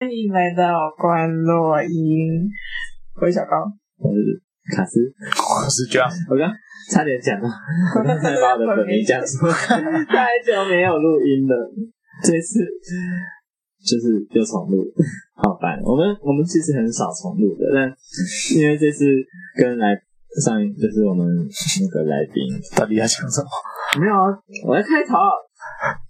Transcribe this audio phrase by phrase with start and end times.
[0.00, 0.64] 欢迎来到
[0.96, 2.48] 关落音，
[3.20, 3.68] 我是小高，
[4.00, 4.40] 我是
[4.72, 4.96] 卡斯，
[5.28, 6.08] 我是 John。
[6.24, 6.48] 我刚
[6.88, 9.52] 差点讲到，我刚才把我的本名讲出来，
[10.08, 11.52] 太久没有录音了，
[12.24, 12.64] 这次
[13.84, 14.88] 就是又重录，
[15.36, 15.76] 好烦。
[15.84, 17.84] 我们我们其实很少重录的，但
[18.56, 19.04] 因为这次
[19.60, 19.92] 跟来
[20.40, 24.00] 上就是我们那个来宾到底要讲什么？
[24.00, 24.32] 没有啊，
[24.64, 25.12] 我在开头，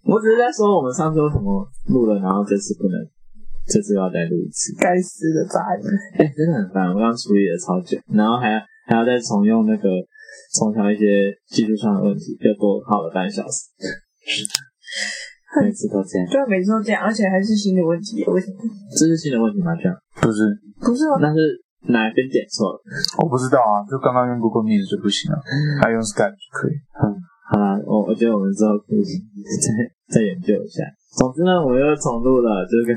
[0.07, 2.95] 我只是在说我们上次为什么录了，然后这次不能。
[3.67, 5.85] 这次要再录一次，该死的杂音！
[6.19, 9.89] 哎、欸，真的很烦，我刚处理了超久，然后还要还要再重用那个
[10.55, 13.71] 重调一些技术上的问题，又多耗了半小时。
[15.63, 18.57] 每次都这样，对，每次都这样，而且还是新的问题，为什么？
[18.97, 19.75] 这是新的问题吗？
[19.75, 20.47] 这样不是，
[20.81, 21.19] 不是吗？
[21.21, 21.39] 那是
[21.91, 22.79] 哪边点错了？
[23.19, 25.39] 我不知道啊，就刚刚用 Google Meet 就不行了，
[25.83, 26.75] 还用 Skype 就可以。
[27.91, 29.67] 我我觉得我们之后可以再
[30.15, 30.87] 再研究一下。
[31.19, 32.95] 总之呢，我又重录了，就是跟。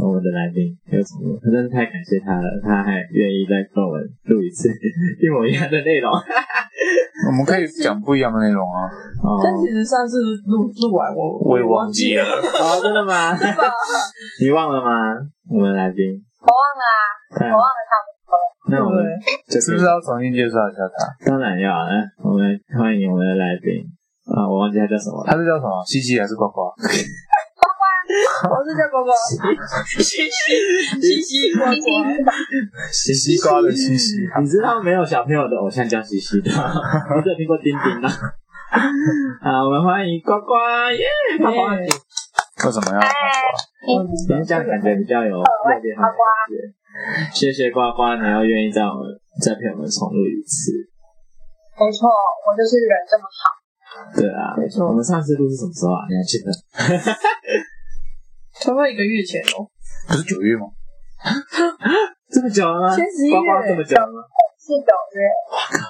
[0.00, 4.72] 我们的来宾又重录，真的太感谢他了，他还愿意再跟我们录一次
[5.20, 6.08] 一模一样的内容。
[7.28, 8.88] 我们可以讲不一样的内容啊。
[9.44, 10.16] 但其实上次
[10.48, 12.24] 录录完我我也忘记了。
[12.24, 13.36] 哦， 真的吗？
[14.40, 15.20] 你忘了吗？
[15.52, 18.13] 我们来宾我忘了啊，我忘了他们。
[18.66, 19.04] 那我们
[19.48, 21.30] 是不是要重新介绍一下他？
[21.30, 21.84] 当然要啊，
[22.22, 23.84] 我们欢迎我们的来宾
[24.24, 25.84] 啊，我忘记他叫什么了，他是叫什么？
[25.84, 26.72] 西西还是呱呱？
[28.44, 29.12] 我是叫呱呱，
[30.00, 30.28] 西西
[31.00, 31.76] 西西呱呱，
[32.92, 34.16] 西西瓜的西西。
[34.40, 36.50] 你知道没有小朋友的偶像叫西西的？
[36.52, 38.08] 我只有听过丁丁吗？
[39.42, 40.54] 好，我们欢迎呱呱
[40.92, 41.04] 耶！
[41.38, 44.00] 呱呱，为什么要呱呱？
[44.32, 45.44] 因为这样感觉比较有热
[45.82, 46.08] 烈的感
[46.48, 46.83] 觉。
[47.34, 49.02] 谢谢呱呱，你要愿意在我们
[49.42, 50.70] 再陪我们重录一次。
[51.74, 53.50] 没错，我就是人这么好。
[54.14, 54.86] 对啊，没错。
[54.86, 56.06] 我们上次录是什么时候啊？
[56.06, 56.54] 你还记得？
[58.62, 59.66] 差不多一个月前哦，
[60.06, 60.70] 不是九月吗？
[62.30, 62.94] 这么久了吗？
[62.94, 63.34] 前十一月，
[63.66, 64.22] 这么久了吗？
[64.62, 65.26] 是九月。
[65.50, 65.82] 哇靠！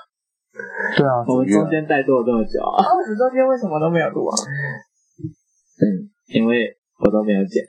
[0.96, 2.80] 对啊，我们中间怠惰了这么久啊！
[2.80, 4.32] 我们中间为什么都没有录啊？
[5.84, 7.64] 嗯，因为我都没有剪。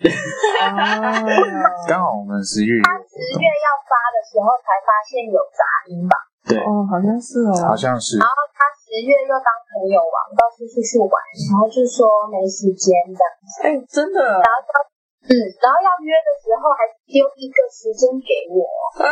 [1.87, 6.15] 刚好我们十月他十月要发的时候才发现有杂音吧？
[6.45, 8.21] 对，哦，好像是哦，好像是。
[8.21, 11.15] 然后他十月又当朋友玩，到处出去玩，
[11.49, 13.49] 然后就说没时间这样子。
[13.65, 14.19] 哎，真的。
[14.21, 14.83] 然后他。
[15.25, 18.61] 嗯，然后要约的时候还丢一个时间给我，
[19.01, 19.09] 啊、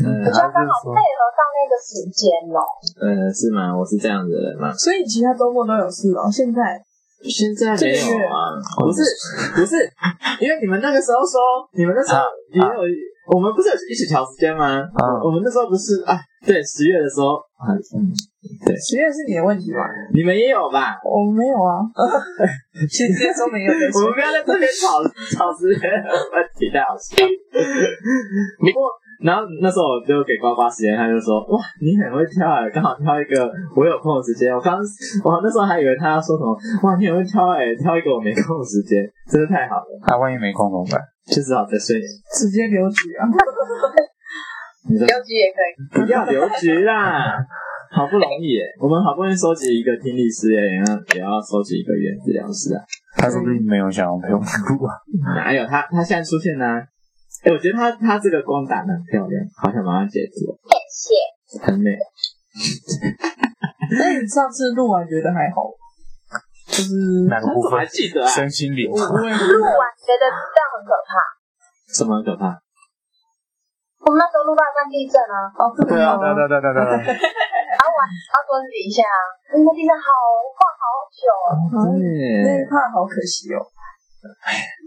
[0.00, 2.56] 嗯，我就刚好配合到那个时间了。
[3.04, 3.76] 嗯，是吗？
[3.76, 4.72] 我是这样子的人吗？
[4.72, 6.24] 所以其他周末都有事哦。
[6.32, 6.80] 现在
[7.28, 8.54] 现在没有啊？
[8.78, 9.02] 不是
[9.54, 9.76] 不是，
[10.40, 11.40] 因为你们那个时候说，
[11.72, 12.22] 你们那时候
[12.52, 12.66] 也有。
[12.66, 14.78] 啊啊我们不是有一起调时间吗？
[14.78, 16.14] 啊，我们那时候不是啊，
[16.46, 17.74] 对，十月的时候，嗯，
[18.62, 19.82] 对，十月是你的问题吧？
[20.14, 20.94] 你们也有吧？
[21.02, 21.82] 我们没有啊，
[22.86, 23.72] 直接说没有。
[23.74, 25.02] 我们不要在这边吵
[25.34, 27.18] 吵时间问题，太好笑。
[28.62, 28.86] 不过，
[29.20, 34.76] 然后那时候我就给呱呱时间，他就说：“哇，你很会挑啊，刚好挑一个我有空的时间。”我刚
[35.24, 36.52] 我那时候还以为他要说什么
[36.84, 41.00] ：“哇，你很会挑哎，挑一个我没空的时间，真的太好了。”他万一没空怎么办？
[41.26, 41.98] 就只好再睡，
[42.38, 43.26] 直接留局啊！
[44.86, 47.34] 留局也可以， 不要留局啦，
[47.90, 50.84] 好不容易耶，我们好不容易收集一个听力师耶，也要
[51.16, 52.78] 也要收集一个语言治疗师啊。
[53.16, 54.94] 他是不是没有想要陪我们录啊？
[55.34, 55.82] 哪有他？
[55.90, 56.80] 他现在出现呢？
[57.46, 60.50] 哎，我觉得他他这个光打得很漂亮，好想马上截图。
[60.90, 61.14] 谢
[61.54, 61.94] 谢，很美。
[63.94, 65.70] 那你上次录完觉得还好？
[66.66, 66.90] 就是
[67.30, 67.78] 哪个部分？
[67.78, 68.26] 还记得啊？
[68.26, 68.90] 身心灵。
[68.90, 69.06] 录完
[69.94, 71.22] 觉得这样很可怕。
[71.94, 72.58] 什么很可怕？
[74.02, 75.46] 我们那时候录到像地震啊！
[75.54, 77.14] 哦，对啊，对对对对对。
[77.14, 79.06] 然后我要蹲底下，
[79.54, 80.10] 那个地震好
[80.50, 81.50] 晃好久啊！
[81.94, 82.02] 对，
[82.42, 83.62] 那一块好可惜哦。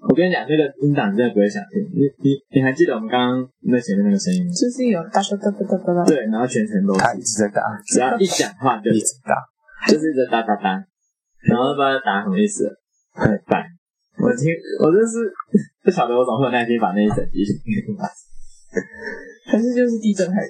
[0.08, 1.80] 我跟你讲，那个音档真的不会想听。
[1.92, 4.52] 你你你还记得我们刚刚那前面那个声音吗？
[4.52, 6.06] 就是有哒哒哒哒哒哒。
[6.06, 9.36] 对，然后全程都是他一直在打，只要一讲话就一直打，
[9.88, 10.80] 就是一直哒哒哒。
[11.48, 12.68] 然后不知道打什么意思，
[13.16, 13.64] 很烦。
[14.20, 14.52] 我听，
[14.84, 15.32] 我就是
[15.84, 18.04] 不晓得我怎么会有耐心把那一整集听完。
[19.48, 20.44] 还是就是地震害，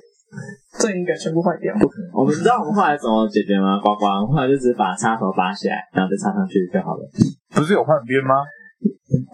[0.78, 1.74] 这应该全部坏掉。
[1.78, 3.80] 不可能，我们知道我们后来怎么解决吗？
[3.80, 7.06] 呱呱，我们后来就只是把插头拔起来，然后再插上去就好了。
[7.54, 8.42] 不是有换边吗？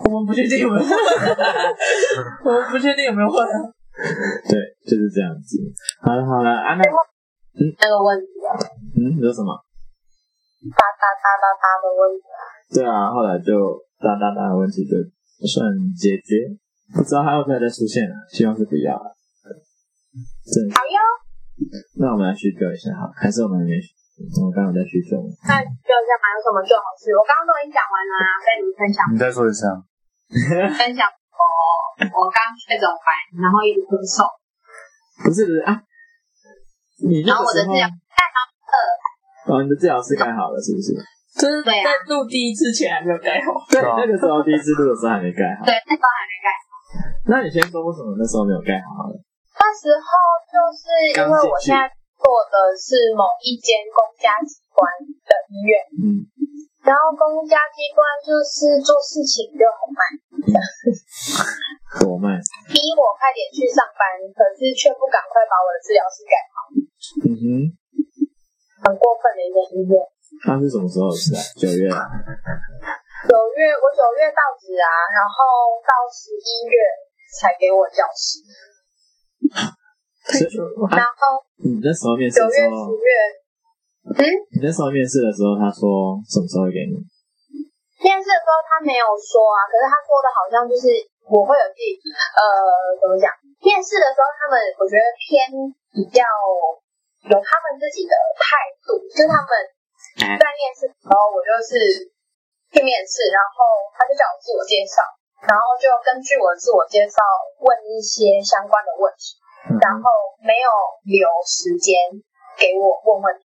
[0.04, 0.92] 我们不确定有没有换，
[2.44, 3.48] 我们不确定有没有换。
[3.48, 4.54] 对，
[4.84, 5.58] 就是这样子。
[6.02, 8.52] 好了好了，啊那嗯那个问题啊，
[8.98, 9.56] 嗯，你说什么？
[10.68, 12.44] 哒哒哒哒哒的问题啊。
[12.76, 14.98] 对啊，后来就哒哒哒的问题就
[15.48, 16.52] 算解决，
[16.94, 18.16] 不知道还会不会再出现啊？
[18.28, 19.16] 希望是不要了。
[20.76, 20.98] 好哟。
[22.00, 23.72] 那我们来叙旧一下哈，还是我们没？
[24.16, 25.20] 我刚刚在叙旧。
[25.44, 27.12] 那就这样嘛，有什么最好事？
[27.12, 29.00] 我刚刚都已经讲完了啊，跟你们分享。
[29.12, 29.76] 你再说一次啊。
[30.80, 31.04] 分享
[32.00, 33.08] 我刚确诊完，
[33.40, 34.24] 然后一直咳嗽。
[35.24, 35.80] 不是不是啊，
[37.04, 38.38] 你那时候，然后我的治疗盖好
[38.80, 38.92] 了，
[39.52, 40.96] 哦，你的治疗室盖好了是不是？
[41.36, 43.52] 就是在录第一次前还没有盖好。
[43.68, 45.68] 对，那个时候第一次录的时候还没盖好。
[45.68, 46.64] 对，那时候还没盖好。
[47.28, 49.20] 那你先说为什么那时候没有盖好呢？
[49.60, 50.08] 那时候
[50.48, 50.84] 就是
[51.16, 51.92] 因为我现在
[52.26, 56.26] 做的是某一间公家机关的医院，嗯，
[56.82, 60.02] 然后公家机关就是做事情就很慢，
[62.02, 62.34] 多慢，
[62.74, 66.58] 逼我快点去上班，可是却不赶快把我的治疗师改好，
[67.30, 67.46] 嗯哼，
[68.82, 69.94] 很过分的一间医院。
[70.50, 71.40] 那是什么时候的事啊？
[71.54, 72.10] 九月啊？
[73.30, 76.74] 九月我九月到职啊，然后到十一月
[77.38, 78.42] 才给我教室。
[80.90, 83.10] 然后你那时候面试九月十候，月，
[84.10, 84.20] 嗯，
[84.54, 86.98] 你那时候面试的时候，他说什么时候会给你？
[88.02, 90.94] 面试的时候他没有说啊，可是他说的好像就是
[91.30, 91.98] 我会有自己
[92.38, 92.44] 呃
[93.02, 93.30] 怎么讲？
[93.62, 95.50] 面试的时候他们我觉得偏
[95.94, 96.22] 比较
[97.30, 99.50] 有他们自己的态度，就是他们
[100.38, 101.74] 在面试的时候我就是
[102.74, 105.02] 去面试，然后他就叫我自我介绍，
[105.50, 107.18] 然后就根据我的自我介绍
[107.62, 109.42] 问一些相关的问题，
[109.82, 110.06] 然后
[110.46, 110.70] 没有
[111.10, 111.96] 留时间
[112.58, 113.46] 给我问问题。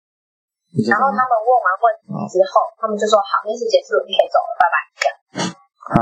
[0.86, 4.76] 然后他们问完问题之后，他们就说好，面试结束，你可以走了，拜拜。
[4.94, 5.12] 这样。
[5.90, 5.94] 啊，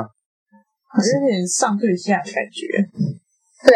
[0.93, 2.69] 好有点上对下的感觉。
[3.65, 3.73] 对，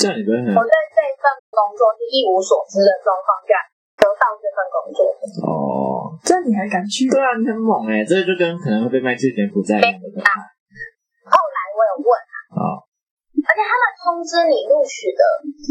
[0.00, 3.52] 这样你不会很我在这份工作是一无所知的状况下
[4.00, 5.00] 得到这份工作。
[5.44, 7.04] 哦，这样你还敢去？
[7.12, 10.08] 对啊，你很猛哎，这就跟可能会被卖之前不在一样的
[14.04, 15.24] 通知你录取的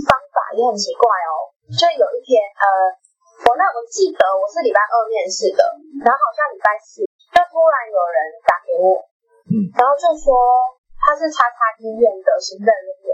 [0.10, 1.54] 方法也很奇怪哦。
[1.70, 2.98] 就有一天，呃。
[3.44, 5.62] 我那我记得我是礼拜二面试的，
[6.00, 9.04] 然后好像礼拜四就突然有人打给我，
[9.52, 10.32] 嗯，然后就说
[10.96, 13.10] 他是叉叉医院的行政人员，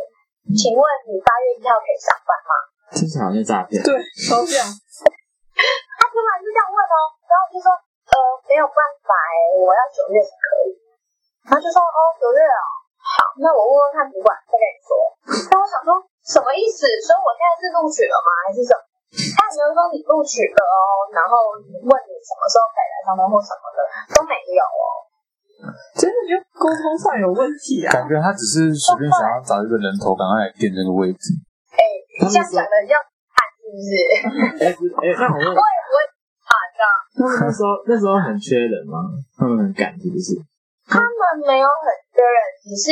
[0.45, 2.53] 嗯、请问你八月一号可以上班吗？
[2.93, 3.95] 这是好像诈骗，对，
[4.27, 4.59] 超像。
[5.97, 6.95] 他突然就这样问哦，
[7.25, 8.15] 然后就说呃
[8.45, 10.77] 没有办法哎，我要九月才可以，
[11.49, 12.63] 然后就说哦九月哦，
[12.99, 14.91] 好，那我问问看主管再跟你说。
[15.49, 15.97] 那我想说
[16.27, 16.85] 什么意思？
[17.03, 18.29] 所以我现在是录取了吗？
[18.43, 18.83] 还是什么？
[19.09, 23.79] 他只能说你录取了哦，然后问你什么时候可以来上班或什么的
[24.13, 24.83] 都没有哦，
[25.97, 27.89] 真的就沟通上有问题啊！
[27.89, 31.33] 感觉他只是随便想要找一个人头，赶快来垫这个位置。
[31.73, 31.81] 哎，
[32.21, 32.95] 你这样讲的要
[33.33, 33.89] 看是不是？
[34.61, 35.97] 哎哎，那我问，我也不会
[36.45, 36.93] 啊，这样。
[37.17, 39.09] 他们那时候那时候很缺人吗？
[39.33, 40.37] 他们很赶是不是？
[40.89, 42.89] 他们没有很确认，只是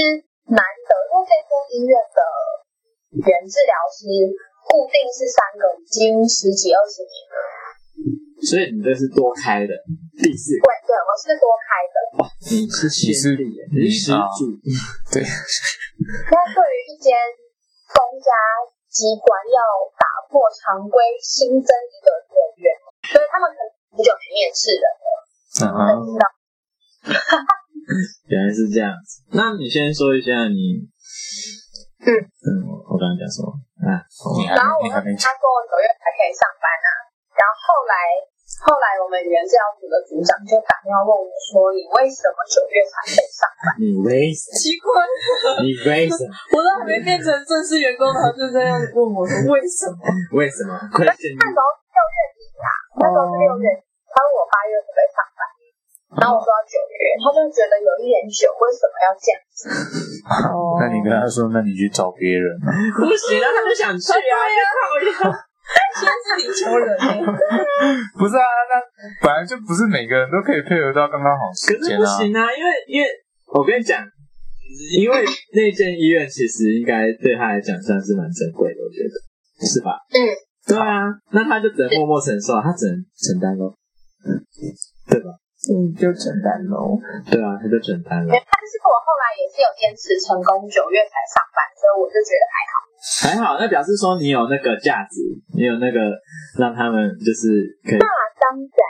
[0.54, 2.22] 难得，因为这间医院的
[3.26, 4.06] 原治疗师。
[4.68, 7.40] 固定是三个，已经十几二十年了。
[8.44, 9.72] 所以你这是多开的
[10.20, 10.68] 第四个？
[10.68, 11.96] 对对，我是多开的。
[12.20, 14.52] 哇，你是先例，你是始祖。
[15.08, 15.24] 对。
[15.24, 17.16] 那对于一间
[17.96, 18.28] 公家
[18.92, 19.64] 机关要
[19.96, 22.28] 打破常规，新增一个人
[22.60, 22.68] 员，
[23.08, 24.86] 所以他们可能很久没面试了。
[25.64, 25.82] 嗯嗯。
[26.12, 26.28] 知道。
[28.28, 29.24] 原来是这样子。
[29.32, 30.88] 那你先说一下你。
[31.98, 32.50] 嗯嗯，
[32.88, 33.50] 我刚刚讲什么？
[33.84, 34.00] 啊，
[34.56, 36.90] 然后我跟他说九月才可以上班啊，
[37.36, 37.94] 然后后来
[38.64, 43.66] 后来我们原治疗组的组长就打电话问我说，你为什么九月才可以上班？
[43.82, 44.56] 你为什么？
[44.56, 44.88] 奇怪，
[45.66, 46.32] 你为什么？
[46.56, 50.00] 我都还没变成正式员工，他就这样问我说为什么？
[50.38, 50.78] 为什么？
[50.78, 52.70] 那时候是六月底啊，
[53.02, 55.42] 那时候是六月底，他问我八月可不可以上班？
[56.18, 59.70] 然后我说要九月，他就觉得有一点久，为什么要这样子？
[60.50, 62.50] 哦， 那你跟他说，那你去找别人。
[62.98, 64.18] 不行啊，他就想去啊，
[64.98, 65.22] 对呀，
[66.00, 66.90] 先是你求人。
[68.18, 68.74] 不是啊，那
[69.22, 72.02] 本来就不是每个人都可以配合到刚刚好时间啊。
[72.02, 73.08] 可是不行啊，因为因为
[73.54, 74.02] 我跟你讲，
[74.98, 79.14] 因为那间医院其实应该对他来讲算是蛮珍贵的，我觉得
[79.68, 80.02] 是吧？
[80.18, 80.18] 嗯，
[80.66, 83.76] 对啊，那他就只能默默承受，他只能承担咯，
[84.26, 84.34] 嗯，
[85.10, 85.30] 对吧？
[85.66, 86.96] 嗯，就承担喽。
[87.26, 88.30] 对啊，他就承担了。
[88.30, 92.74] 但是我后来也是有坚持成功，九月才上班，所以我就觉得还好。
[93.26, 95.22] 还好，那表示说你有那个价值，
[95.58, 96.00] 你有那个
[96.62, 98.00] 让他们就是可以。
[98.00, 98.82] 那当然。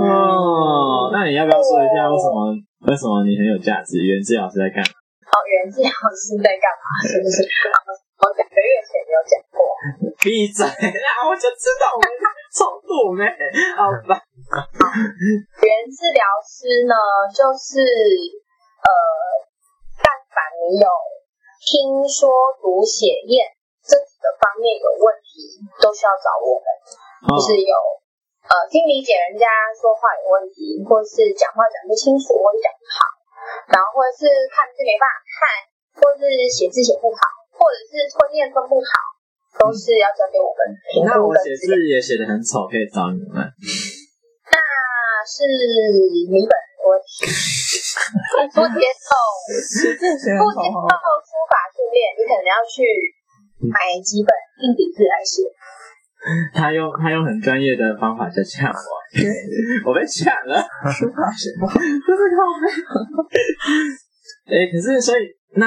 [0.00, 2.56] 哦，那你要不要说一下为什么？
[2.88, 4.00] 为什么你很有价值？
[4.00, 4.92] 原治老师在干嘛？
[5.28, 6.88] 哦，原治老师在干嘛？
[7.04, 7.44] 是不是？
[8.22, 9.58] 我两个月前有讲过。
[10.22, 10.62] 闭嘴！
[10.62, 12.06] 啦，我就知道我们
[12.54, 13.26] 冲突没？
[13.74, 14.14] 好吧。
[15.58, 16.94] 原治疗师呢，
[17.34, 17.82] 就是
[18.78, 18.90] 呃，
[19.98, 20.38] 但凡
[20.70, 20.86] 你有
[21.66, 22.30] 听说
[22.62, 23.50] 读写验
[23.82, 26.66] 这几个方面有问题，都需要找我们。
[27.26, 27.74] 哦、就是有
[28.46, 32.98] 呃，听理解人家说话有问题，或是讲话讲不清楚，或者讲不好，
[33.66, 35.38] 然后或者是看字没办法看，
[35.98, 37.18] 或是写字写不好，
[37.62, 38.90] 或者是吞咽吞不好，
[39.62, 40.74] 都是要交给我们。
[41.06, 43.38] 那我写字也写得很丑，可以找你们。
[44.50, 44.58] 那
[45.22, 47.22] 是你本人的问题，
[48.50, 49.14] 不接受，
[50.42, 50.82] 不接受
[51.22, 52.82] 书法训练，你可能要去
[53.70, 54.34] 买几本
[54.66, 55.46] 硬笔字来写。
[56.54, 59.26] 他用他用很专业的方法在呛我，对
[59.86, 60.58] 我被呛了，
[60.90, 62.42] 书法写不好， 不是靠
[63.30, 63.38] 背。
[64.46, 65.22] 哎，可是所以
[65.54, 65.66] 那，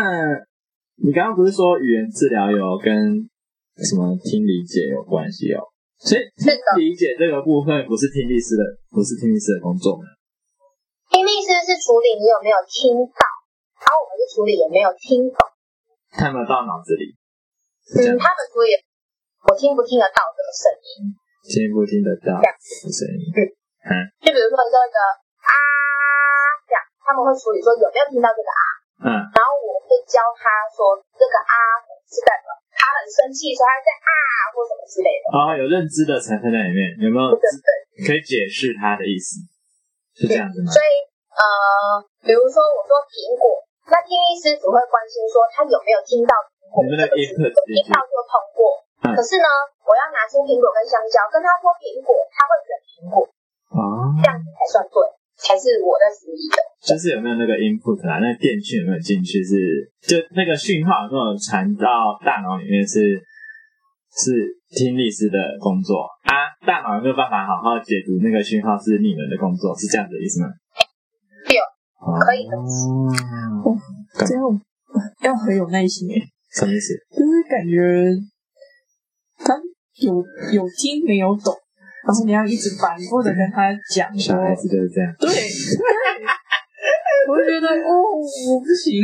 [0.96, 3.28] 你刚刚不是说语言治疗有跟
[3.84, 5.68] 什么听理解有关系哦？
[6.00, 10.08] 所以听理解这个部分不是听力师的，不是听力师的工作吗？
[11.12, 13.22] 听力师是处理你有没有听到，
[13.84, 15.40] 而我们是处理有没有听懂，
[16.16, 17.16] 看不到脑子里。
[17.92, 18.72] 嗯，他们处理。
[19.46, 21.14] 我听不听得到这个声音？
[21.46, 23.30] 听不听得到这样子声音？
[23.86, 23.92] 嗯，
[24.26, 24.98] 就比如说你说一个
[25.44, 25.52] 啊，
[26.66, 28.64] 这样他们会处理说有没有听到这个啊？
[29.06, 31.54] 嗯，然后我会教他说这个啊
[32.10, 34.10] 是代表他很生气，所以他在啊
[34.50, 35.26] 或什么之类的。
[35.30, 37.30] 哦，有认知的成分在里面，有没有？
[37.38, 37.70] 对对，
[38.02, 39.46] 可以解释他的意思，
[40.18, 40.74] 是这样子吗？
[40.74, 40.90] 所以
[41.38, 43.62] 呃，比如说我说苹果，
[43.94, 48.82] 那听力师只会关心说他有没有听到苹果，你们的 input 听到就通过。
[49.06, 49.48] 可是呢，
[49.86, 53.22] 我要拿出苹果跟香蕉，跟他说苹果，他会选苹果，
[53.70, 54.98] 啊，这样子才算对，
[55.38, 56.58] 才是我在处理的。
[56.82, 58.20] 就是有没有那个 input 啊？
[58.20, 59.44] 那电讯有没有进去？
[59.44, 59.56] 是
[60.02, 63.20] 就那个讯号有没有传到大脑里面是？
[64.16, 64.32] 是是
[64.72, 66.48] 听力师的工作啊？
[66.66, 68.80] 大脑有没有办法好好解读那个讯号？
[68.80, 69.76] 是你们的工作？
[69.78, 70.48] 是这样子的意思吗？
[71.52, 71.60] 有，
[72.24, 72.56] 可以的。
[72.56, 73.76] 哦，
[74.26, 74.44] 这样
[75.20, 76.16] 要很有耐心诶。
[76.50, 76.96] 什么意思？
[77.12, 77.76] 就是感觉。
[79.44, 79.54] 他
[80.00, 80.16] 有
[80.54, 81.54] 有听没有懂，
[82.06, 84.06] 然后你要一直反复的跟他讲。
[84.18, 85.12] 小孩子就是这样。
[85.18, 85.28] 对，
[87.28, 89.02] 我觉得哦，我不行，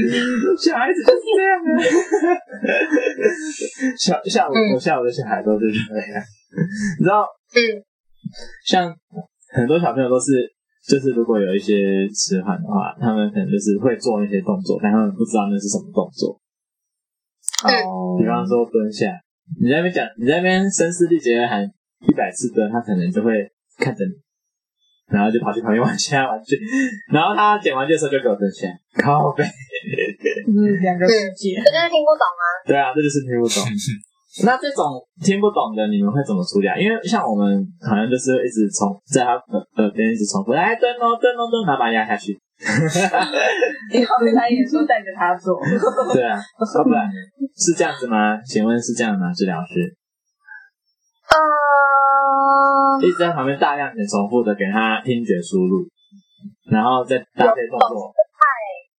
[0.53, 1.81] 小孩子就是这样啊。
[3.97, 6.21] 小像我，我像我的小孩都是这样。
[6.99, 7.25] 你知道，
[7.57, 7.81] 嗯，
[8.65, 8.95] 像
[9.49, 10.53] 很多小朋友都是，
[10.87, 16.39] 就是如果有一些迟缓的话，他们可能就是会做那些动作，但他们不知道那是什么动作。
[17.65, 19.19] 哦，比方说蹲下。
[19.59, 21.69] 你在那边讲，你在那边声嘶力竭的喊
[22.07, 24.11] 一百次的，他可能就会看着你，
[25.13, 26.57] 然后就跑去旁边 玩其他玩具，
[27.11, 28.67] 然后他捡玩具的时候就给我蹲下，
[29.01, 32.45] 靠北，嗯，两个世界，这就是听不懂啊。
[32.65, 33.63] 对啊，这就是听不懂。
[34.47, 36.77] 那这种听不懂的，你们会怎么处理啊？
[36.79, 42.39] 因为像我们好像就是一直重在他耳耳边一直重复，来蹲哦蹲哦蹲，然后把他压下去。
[42.61, 45.59] 然后他也说带着他做，
[46.13, 47.11] 对啊，要不然
[47.57, 48.39] 是这样子吗？
[48.45, 49.33] 请问是这样吗？
[49.33, 49.97] 治疗师？
[51.27, 51.35] 呃，
[53.01, 55.85] 一直在旁边大量的重复的给他听觉输入，
[56.69, 58.41] 然后再搭配动作，太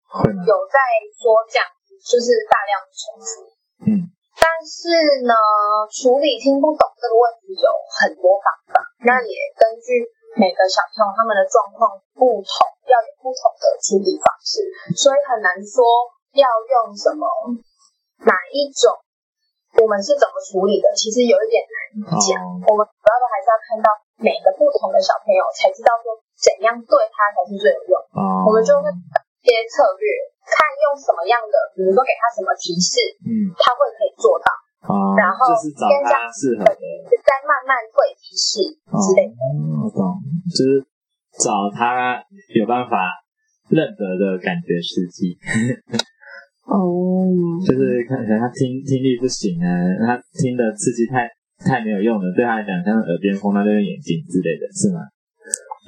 [0.09, 0.43] 会吗？
[0.45, 0.77] 有在
[1.17, 3.31] 说这样子，就是大量的重复。
[3.87, 3.91] 嗯，
[4.37, 5.35] 但是呢，
[5.91, 7.69] 处理听不懂这个问题有
[8.01, 10.09] 很多方法，那也根据。
[10.33, 12.53] 每个小朋友他们的状况不同，
[12.89, 14.65] 要有不同的处理方式，
[14.97, 15.85] 所以很难说
[16.33, 17.29] 要用什么
[18.25, 18.97] 哪一种，
[19.81, 22.37] 我们是怎么处理的，其实有一点难讲。
[22.37, 22.69] Oh.
[22.69, 23.89] 我们主要的还是要看到
[24.21, 27.95] 每个不同的小朋友，才知道说怎样对他才是最有用。
[28.13, 28.47] Oh.
[28.47, 30.05] 我们就会一些策略，
[30.45, 34.49] 看用什么样的，比如说给他什么提示，嗯，他会可以做到。
[34.83, 36.85] 哦，然后就是找他适合的，
[37.23, 39.35] 再慢慢会提示之类的。
[39.35, 40.83] 哦，我懂，就是
[41.39, 42.19] 找他
[42.55, 42.99] 有办法
[43.71, 45.39] 认得的感觉刺激。
[46.67, 46.79] 哦，
[47.67, 49.67] 就是看可能他听听力不行啊，
[50.07, 51.27] 他听的刺激太
[51.63, 55.03] 太没有用了，对他来讲像耳边风，那就用眼睛之类的，是吗？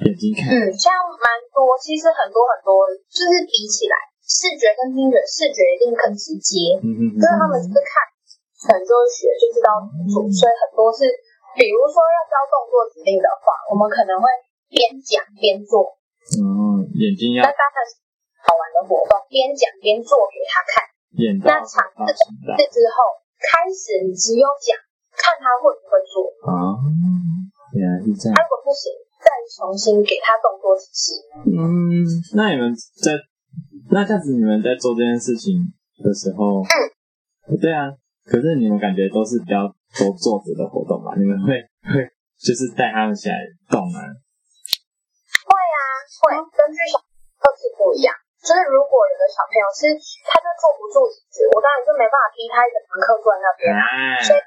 [0.03, 3.95] 眼睛看，嗯，像蛮多，其实很多很多，就是比起来，
[4.27, 8.03] 视觉跟听觉，视觉一定更直接，嗯嗯嗯，就是他们是看。
[8.65, 11.05] 可能就会学就知道怎么做，所以很多是，
[11.53, 14.25] 比如说要教动作指令的话，我们可能会
[14.73, 15.93] 边讲边做。
[16.33, 17.45] 嗯，眼睛要。
[17.45, 18.01] 那当然是
[18.45, 20.85] 好玩的活动，边讲边做给他看。
[21.41, 22.13] 那尝试
[22.53, 22.95] 这之后，
[23.41, 24.77] 开始你只有讲，
[25.17, 26.29] 看他会不会做。
[26.45, 26.77] 啊，
[27.73, 28.37] 原来是这样。
[28.37, 31.25] 他如果不行，再重新给他动作指示。
[31.49, 32.05] 嗯，
[32.37, 32.69] 那你们
[33.01, 33.17] 在
[33.89, 35.73] 那这样子，你们在做这件事情
[36.03, 37.89] 的时候，嗯，对啊。
[38.25, 41.13] 可是你们感觉都是比较多坐着的活动嘛？
[41.15, 41.61] 你们会
[41.93, 42.01] 会
[42.41, 43.37] 就是带他们起来
[43.69, 43.99] 动啊？
[45.45, 45.79] 会啊，
[46.25, 46.33] 会。
[46.51, 46.97] 根据小
[47.37, 48.11] 个子不一样，
[48.45, 49.89] 就是如果有的小朋友是
[50.29, 53.81] 他就坐不住椅子，我当然就没办法逼他一整堂课坐在那边啊。
[54.21, 54.39] 所以，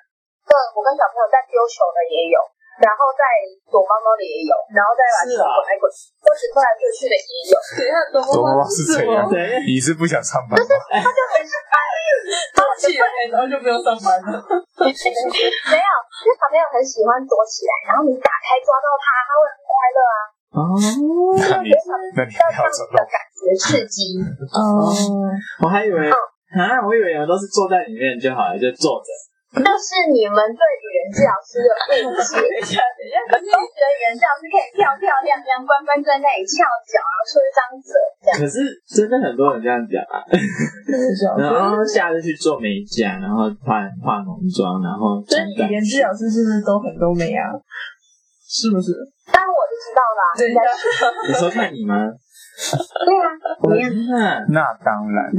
[0.47, 2.39] 对，我跟小朋友在丢球的也有，
[2.79, 3.27] 然后在
[3.67, 5.85] 躲猫猫的也有，然后再把球滚来滚，
[6.23, 7.55] 或者滚来滚去的也有。
[7.75, 9.27] 等一下，躲猫猫是怎样？
[9.67, 10.63] 你是不想上班吗？
[11.03, 11.75] 他就很喜欢，
[12.55, 14.31] 躲起来，然后就不用上班了。
[14.79, 15.91] 没有，
[16.23, 20.38] 因为小朋友很喜欢躲起来，然后你打开抓到他，他会很快乐啊。
[20.51, 21.69] 哦，那你
[22.17, 24.17] 那你要走路感觉刺激？
[24.53, 24.89] 哦，
[25.63, 29.09] 我还以为啊，我以为你们都是坐在里面就好了，就坐着。
[29.49, 31.73] 那是你们对语言治疗师的
[32.05, 32.37] 误解。
[32.37, 37.93] 等一下，等一下，都觉得语言治疗师可以漂漂亮亮、乖乖在那里翘脚，然后出一张嘴。
[38.37, 40.21] 可是真的很多人这样讲啊。
[41.41, 45.17] 然后下次去做美甲，然后化化浓妆，然后。
[45.25, 47.49] 所以语言治疗师是不是都很多美啊？
[48.49, 48.97] 是不是？
[49.31, 50.33] 当然我就知道了。
[50.37, 50.57] 对呀。
[51.29, 51.95] 你说看你吗？
[53.05, 53.29] 对啊。
[53.61, 53.93] 怎么样？
[54.49, 55.31] 那当然。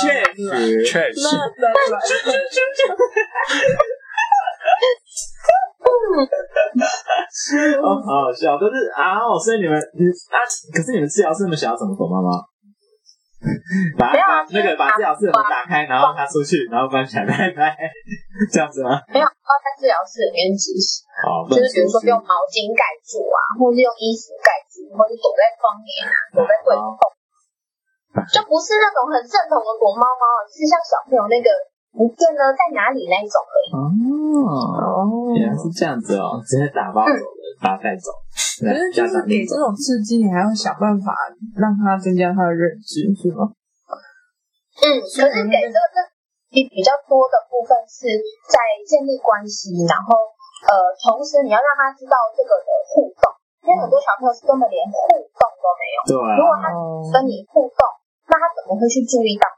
[0.00, 1.20] 确实，确实。
[1.22, 1.28] 那
[1.60, 2.00] 当然。
[7.84, 10.40] 哦，好好笑，可是啊，所以你们，你啊，
[10.74, 12.42] 可是你们治疗师那么小，怎么躲猫猫？
[13.98, 17.78] 把把那个把治疗室门打开，然后他出去，然后关起来，拜拜，
[18.50, 18.98] 这样子吗？
[19.14, 21.06] 没有，要在治疗室里面执行。
[21.22, 27.00] 好，就是比如说用毛巾盖住啊，或是用衣服盖住，或是躲在窗帘啊，躲在柜子后，
[28.34, 31.48] 就不是那种很正统的躲猫猫，是像小朋友那个
[31.98, 33.68] 不见了在哪里那一种而已。
[33.74, 33.82] 哦
[34.46, 38.14] 哦，原来是这样子哦，直接打包走了，把他带走。
[38.62, 41.10] 可是就是给这种刺激，你还要想办法
[41.58, 43.50] 让他增加他的认知，是吗？
[44.78, 45.98] 嗯，可是给这个这
[46.54, 48.06] 比比较多的部分是
[48.46, 48.54] 在
[48.86, 50.14] 建立关系，然后
[50.70, 53.26] 呃，同时你要让他知道这个的互动，
[53.66, 55.98] 因为很多小朋友是根本连互动都没有。
[56.06, 56.14] 对。
[56.38, 56.70] 如果他
[57.10, 57.82] 跟你互动，
[58.30, 59.50] 那他怎么会去注意到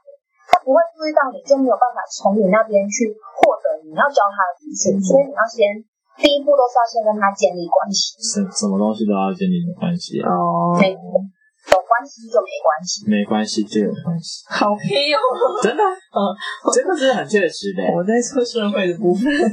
[0.51, 3.07] 他不会注意到你，就没有办法从你那边去
[3.39, 5.79] 获得你要教他的资讯，所以你要先。
[6.21, 10.27] 第一步都是要先跟他建立关系，什什么东西都要建立关系啊？
[10.29, 15.17] 哦，没有关系就没关系，没关系就有关系，好黑哦，
[15.63, 16.19] 真的，嗯，
[16.75, 17.81] 真的是很确实的。
[17.95, 19.49] 我在说社会的部分， 真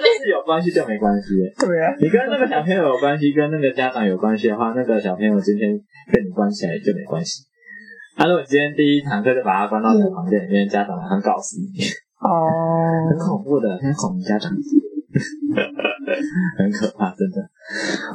[0.00, 1.36] 的是有关系就没关系。
[1.60, 5.78] 对啊，你跟那个小朋友有关系，跟那个家长有关系的话，那个小朋友今天
[6.10, 7.44] 被你关起来就没关系。
[8.16, 11.66] 他如果今天第一堂课就把他关到小房间里面，家长马上告诉你。
[12.20, 12.30] 哦，
[13.10, 14.50] 很恐怖的， 很恐怖家长，
[16.58, 17.42] 很可怕，真的。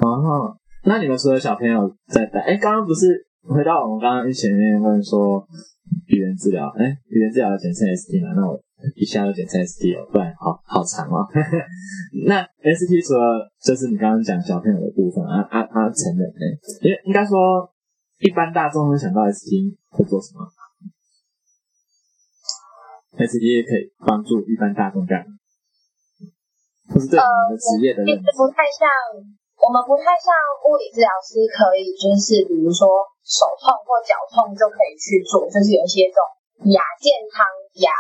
[0.02, 2.40] 哦，那你们所有小朋友在带？
[2.42, 5.46] 哎，刚刚不是回到我们刚刚前面问说
[6.08, 6.74] 语言治疗？
[6.78, 8.34] 哎，语言治疗要简称 ST 嘛？
[8.36, 8.60] 那我
[8.96, 11.28] 一下就简称 ST 了，不然好好长哦。
[12.26, 16.44] 那 ST 除了就是你刚刚讲小朋友的部分啊啊啊，成人呢？
[16.82, 17.70] 因为应该说
[18.20, 19.48] 一般大众会想到 ST
[19.90, 20.44] 会做什么
[23.16, 25.40] ？S T 也可以帮助一般大众干嘛，
[26.92, 28.88] 不是对你们的职业的认知，不太像，
[29.56, 30.36] 我们不太像
[30.68, 36.28] 物理治疗师，可以就是比如说手痛或脚痛就可以去做，就是有一些这种
[36.76, 37.48] 亚健康
[37.88, 37.92] 亚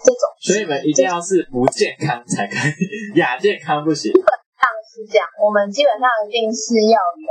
[0.00, 2.72] 这种，所以你们一定要是不健康才可以，
[3.20, 4.12] 亚健康不行。
[4.12, 7.28] 基本上是这样，我们基本上一定是要有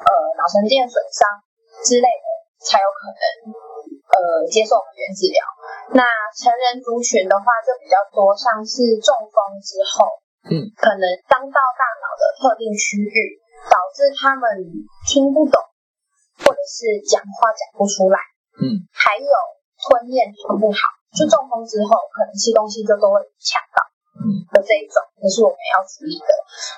[0.00, 0.08] 呃
[0.40, 1.28] 脑神经损伤
[1.84, 2.26] 之类的
[2.64, 3.52] 才有可能。
[4.14, 5.42] 呃，接受语言治疗。
[5.90, 6.06] 那
[6.38, 10.06] 成人族群的话，就比较多，像是中风之后，
[10.46, 14.46] 嗯，可能伤到大脑的特定区域，导致他们
[15.08, 15.58] 听不懂，
[16.46, 18.20] 或者是讲话讲不出来，
[18.62, 19.34] 嗯，还有
[19.82, 20.78] 吞咽吞不好，
[21.10, 23.82] 就中风之后，可能吃东西就都会呛到，
[24.22, 26.30] 嗯，的这一种，也是我们要处理的。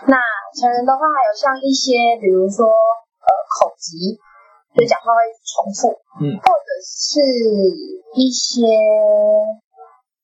[0.08, 0.16] 那
[0.56, 3.28] 成人的话，还有像一些，比如说呃，
[3.60, 4.16] 口疾。
[4.76, 5.88] 就讲话会重复，
[6.20, 7.20] 嗯，或者是
[8.14, 8.60] 一些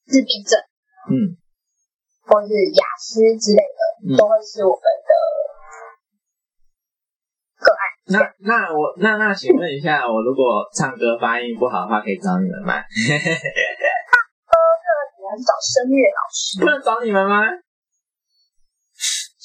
[0.05, 0.61] 自闭症，
[1.09, 1.41] 嗯，
[2.29, 5.11] 或是雅思之类的，嗯，都会是我们的
[7.65, 7.81] 个案。
[8.13, 12.77] 那那我那那请问一下，我如果唱歌发音不好的话，可以找你们吗？
[12.85, 17.49] 唱歌这个只能找声乐老师，不能找你们吗？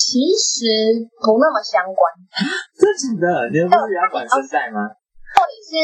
[0.07, 1.99] 其实不那么相关，
[2.79, 2.87] 真
[3.19, 3.51] 的假的？
[3.51, 4.87] 你们不是也要管声带吗？
[5.35, 5.75] 或者是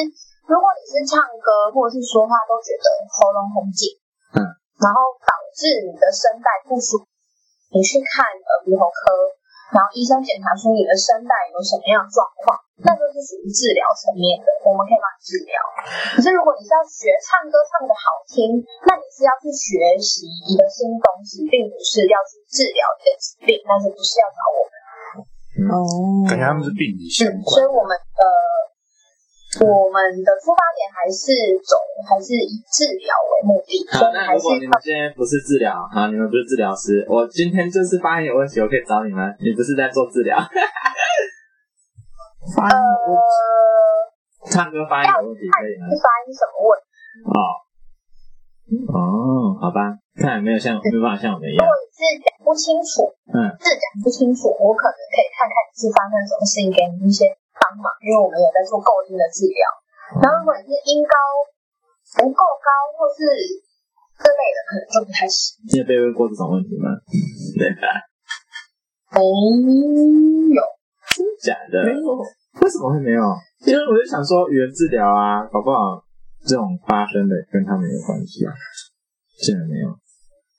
[0.47, 3.91] 如果你是唱歌或者是说话都觉得喉咙很紧，
[4.31, 4.39] 嗯，
[4.79, 7.07] 然后导致你的声带不舒服，
[7.75, 9.11] 你去看耳鼻喉科，
[9.73, 12.53] 然后医生检查出你的声带有什么样的状况，
[12.85, 15.57] 那就是属于治疗层面的，我们可以帮你治疗。
[16.13, 24.73] 可是如果你是要学唱歌唱的好听，那你是要去学习一个新东西，并不是要去治疗一个疾病，那是不是要找我们。
[25.67, 25.75] 哦，
[26.29, 28.23] 感觉他们是病理相关，所以我们的。
[29.61, 31.29] 我们的出发点还是
[31.61, 31.77] 走，
[32.09, 33.77] 还是以治疗为目的。
[33.93, 39.21] 好，那如果你们今天不是治疗，好，你们不是治疗师，我今天就是发音有问题，我可以找你们。
[39.37, 40.39] 你不是在做治疗？
[42.55, 45.85] 发音有问题，唱歌发音有问题可以吗？
[45.85, 46.89] 是发音什么问题？
[47.29, 47.37] 哦，
[48.89, 51.61] 哦，好吧，看有没有像没办法像我们一样。
[51.61, 57.37] 如果你是讲不清楚，嗯，是讲不清楚，我可能可以看看你是发生什么事情，给你一些。
[57.59, 59.61] 帮忙，因为我们也在做构音的治疗。
[60.21, 61.15] 然后如果你是音高
[62.21, 63.21] 不够高，或是
[64.19, 65.57] 这类的，可能就不太行。
[65.71, 66.89] 你有被问过这种问题吗？
[67.57, 67.87] 对吧？
[69.13, 69.21] 没
[70.53, 70.61] 有，
[71.13, 71.85] 真假的？
[71.85, 72.17] 没有，
[72.61, 73.21] 为什么会没有？
[73.65, 76.03] 因为我就想说语言治疗啊，搞不好
[76.45, 78.53] 这种发生的跟他们有关系啊。
[79.39, 79.89] 竟然没有。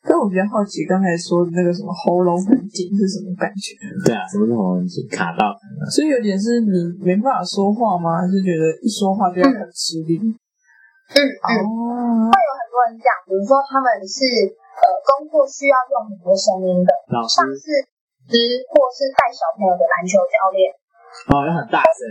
[0.04, 3.72] 但我比较好奇，刚才说的那个什么喉咙很紧是什么感觉？
[4.04, 5.00] 对啊，什么是喉咙紧？
[5.08, 5.56] 卡到？
[5.88, 8.20] 所以有点是你没办法说话吗？
[8.20, 10.20] 还是觉得一说话就要很吃力？
[10.20, 17.64] 嗯嗯，哦、会有很多人讲，比如说他们是呃工作需要用很多声音的，老师像是
[18.28, 18.36] 师
[18.68, 20.68] 或是带小朋友的篮球教练，
[21.32, 22.04] 哦，要很大声。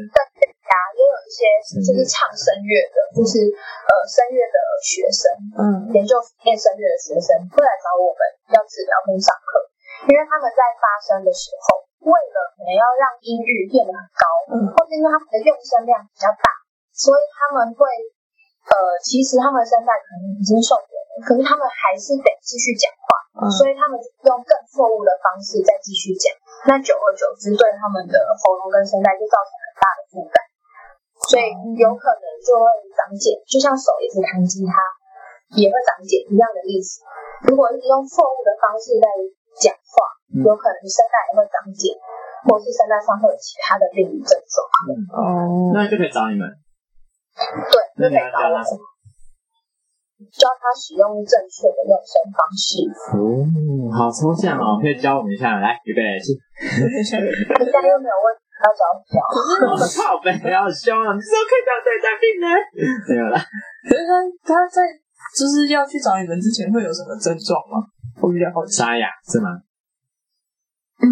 [0.73, 1.45] 啊，也有一些
[1.77, 5.21] 就是唱声乐的，嗯、就是呃声乐的学生，
[5.53, 5.61] 嗯，
[5.93, 9.61] 研究念声乐的学生会来找我们要治疗跟上课，
[10.09, 16.49] 因为他们在发声的时候，为了可能要让音域变得很高，嗯，或者因为他们的用声量比较大，
[16.91, 17.85] 所以他们会
[18.63, 18.73] 呃，
[19.05, 23.07] 其实他们声带可能已经受损了，可是他们还是得继续讲话，
[23.43, 26.31] 嗯，所以他们用更错误的方式再继续讲，
[26.65, 30.42] 那久而久之，对他们的喉咙跟声带就造成很大的负担。
[31.29, 31.43] 所以
[31.79, 34.75] 有可能就会长茧，就像手一直弹吉他
[35.55, 37.01] 也会长茧一样的意思。
[37.47, 39.07] 如果一直用错误的方式在
[39.59, 39.93] 讲话，
[40.35, 41.95] 嗯、有可能声带也会长茧，
[42.45, 44.55] 或是声带上会有其他的病理症状。
[45.15, 46.45] 哦、嗯，那就可以找你们。
[47.33, 48.65] 对，就可以找我们。
[50.31, 52.83] 教他使用正确的用声方式。
[53.15, 53.19] 哦，
[53.91, 55.59] 好抽象哦，可以教我们一下。
[55.59, 56.35] 来，预备起。
[56.59, 58.42] 人家又没有问。
[58.61, 59.17] 要找小，
[59.65, 61.09] 我靠北，好凶啊！
[61.15, 62.45] 你说可以这样对待病人？
[63.09, 63.41] 没有啦。
[63.89, 64.13] 可是他
[64.45, 64.85] 他在
[65.33, 67.89] 就是要去找你们之前会有什么症状吗？
[68.21, 68.77] 我比较好奇。
[68.77, 69.49] 沙哑是吗？
[71.01, 71.07] 嗯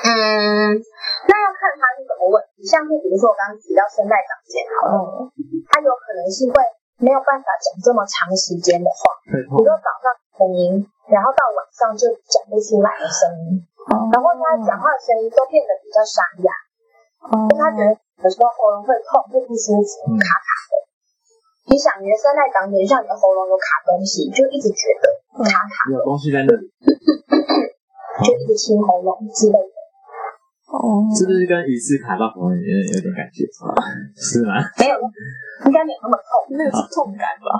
[0.00, 0.08] 嗯，
[1.28, 2.64] 那要看他是什么问题。
[2.64, 5.28] 像是比如说我刚刚提到声带长茧，好了，
[5.68, 6.56] 他有可能是会
[7.04, 10.08] 没有办法讲这么长时间的话，比如说早上
[10.40, 10.80] 声音，
[11.12, 13.60] 然后到晚上就讲不出来的声音。
[13.88, 16.50] 然后他讲话的声音都变得比较沙哑，
[17.32, 20.72] 因为他觉得有时候喉咙会痛，会不舒服，卡卡的。
[21.70, 25.06] 你想，你的声带长茧，像你的喉咙有卡东西，就一直觉得
[25.44, 26.66] 卡卡的，有东西在那里，
[28.26, 29.69] 就一直清喉咙之类的。
[30.70, 33.42] 哦，是不是跟鱼刺卡到喉咙里面有点感觉？
[34.14, 34.54] 是吗？
[34.78, 34.94] 没有，
[35.66, 37.50] 应该没有那么痛，那个是痛感吧？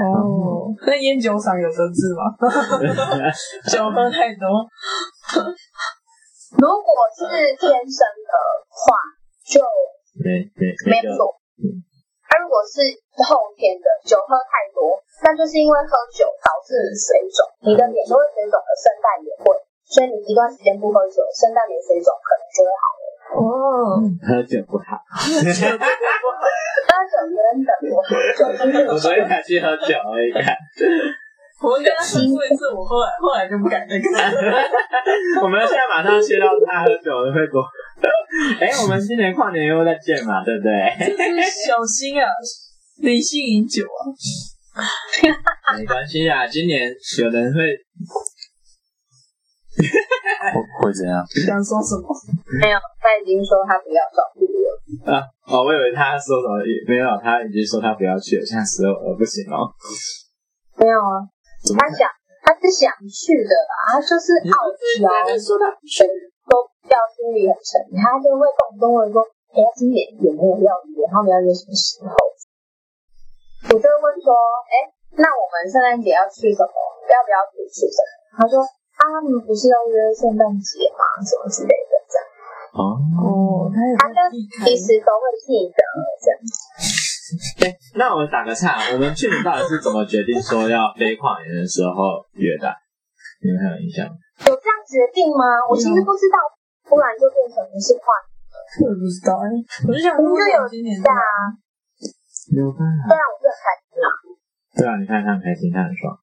[0.00, 2.32] 哦，那烟酒嗓有得治吗？
[3.68, 4.48] 酒喝太多。
[6.56, 7.28] 如果是
[7.60, 8.32] 天生的
[8.72, 8.96] 话，
[9.44, 9.60] 就
[10.24, 11.36] 对对没错。
[11.60, 12.80] 那如果是
[13.20, 14.96] 后天的，酒喝太多，
[15.28, 19.52] 那就是因为喝酒导致水肿，你的脸都会水肿，的声带也会。
[19.88, 23.04] 所以你一段时间不喝酒，声带没水肿，可能就会好了。
[23.40, 25.64] 哦，喝酒不好，喝酒真
[27.64, 28.04] 的不好。
[28.92, 30.28] 我昨天才去喝酒而已。
[31.60, 34.32] 我跟他说一次，我后来后来就不敢再看。
[35.42, 37.64] 我们现在马上切到他喝酒的会过。
[38.60, 40.70] 哎，我们今年跨年又再见嘛，对不对？
[41.66, 42.28] 小心啊，
[43.02, 44.04] 理性饮酒啊。
[45.76, 47.60] 没关系啊，今年有人会。
[50.54, 51.22] 会会怎样？
[51.46, 52.10] 想说什么？
[52.60, 54.66] 没有，他已经说他不要找路了。
[55.06, 56.58] 啊哦，我以为他说什么？
[56.88, 59.70] 没有，他已经说他不要去了，现在时候呃不行哦。
[60.78, 61.22] 没有啊，
[61.78, 62.06] 他想
[62.42, 65.06] 他是想去的啦，他就是傲娇，
[65.38, 66.06] 说他全
[66.48, 66.54] 都
[66.90, 69.22] 要心里很沉，他就会动不动会说，
[69.54, 71.02] 哎，今年有没有要约？
[71.10, 72.12] 他们要约什么时候？
[73.68, 74.32] 我就会问说，
[74.70, 74.74] 哎，
[75.18, 76.72] 那我们圣诞节要去什么？
[77.10, 78.38] 要不要去什么？
[78.38, 78.62] 他说。
[78.98, 81.02] 他们不是要约圣诞节吗？
[81.22, 82.26] 什么之类的这样。
[82.74, 84.18] 哦，他跟
[84.66, 85.80] 其实都会记得
[86.18, 86.36] 这样。
[87.62, 92.68] 哎，那我们打个岔，我们去年到底是怎么决定说要飞跨年的时候约的？
[93.44, 94.16] 你们还有印象吗？
[94.46, 95.62] 有这样决定吗？
[95.70, 96.36] 我其实不知道，
[96.88, 98.56] 突然就变成是跨年了。
[98.82, 99.46] 我也不知道哎，
[99.86, 101.54] 我就想说有今年假啊。
[102.50, 103.12] 有办法。
[103.12, 104.08] 对啊，我就很开心啊。
[104.74, 106.16] 对啊，你看他很开心，他很爽。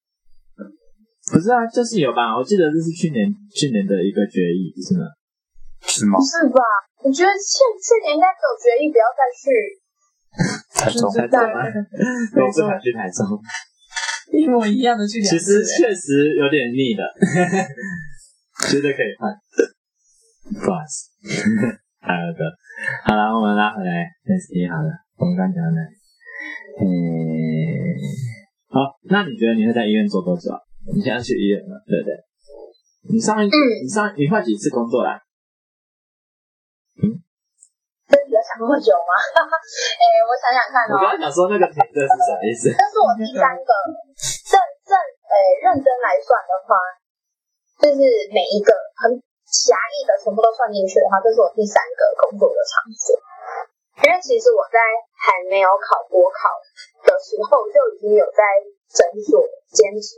[1.32, 2.36] 不是啊，就是有吧？
[2.36, 5.04] 我记得这是去年去年的一个决议，是吗？
[5.82, 6.24] 是吗不？
[6.24, 6.62] 是吧？
[7.02, 9.44] 我觉得去去年应该有决议不要再去，
[10.74, 11.82] 台中就是在那个
[12.34, 13.26] 每次跑去台中，
[14.32, 17.02] 一模一样的去两其实确实有点腻的，
[18.70, 19.30] 觉得可以换。
[20.62, 21.10] 不好意思，
[22.06, 22.42] 好的，
[23.04, 25.90] 好了，我们拉回来，S T 好了，我们刚讲到哪里？
[26.78, 26.86] 嗯，
[28.70, 30.58] 好，那你觉得你会在医院做多久啊？
[30.94, 32.14] 你现在去医院了，对不对？
[33.10, 35.22] 你上一、嗯你上你换几次工作啦？
[36.98, 39.12] 真的有想那么久吗？
[39.98, 42.70] 哎、我想想看哦，我刚刚想说那个停顿是什么意思？
[42.70, 44.54] 这是我第三个认
[44.86, 44.92] 认
[45.26, 45.34] 哎
[45.66, 46.78] 认真来算的话，
[47.82, 47.98] 就是
[48.30, 48.70] 每一个
[49.02, 49.10] 很
[49.50, 53.14] 狭义的全部都算进去的话，这是我第三个工作的场所。
[54.02, 54.78] 因为其实我在
[55.18, 56.52] 还没有考国考
[57.02, 58.42] 的时候，就已经有在
[58.90, 59.42] 诊所
[59.74, 60.16] 兼职。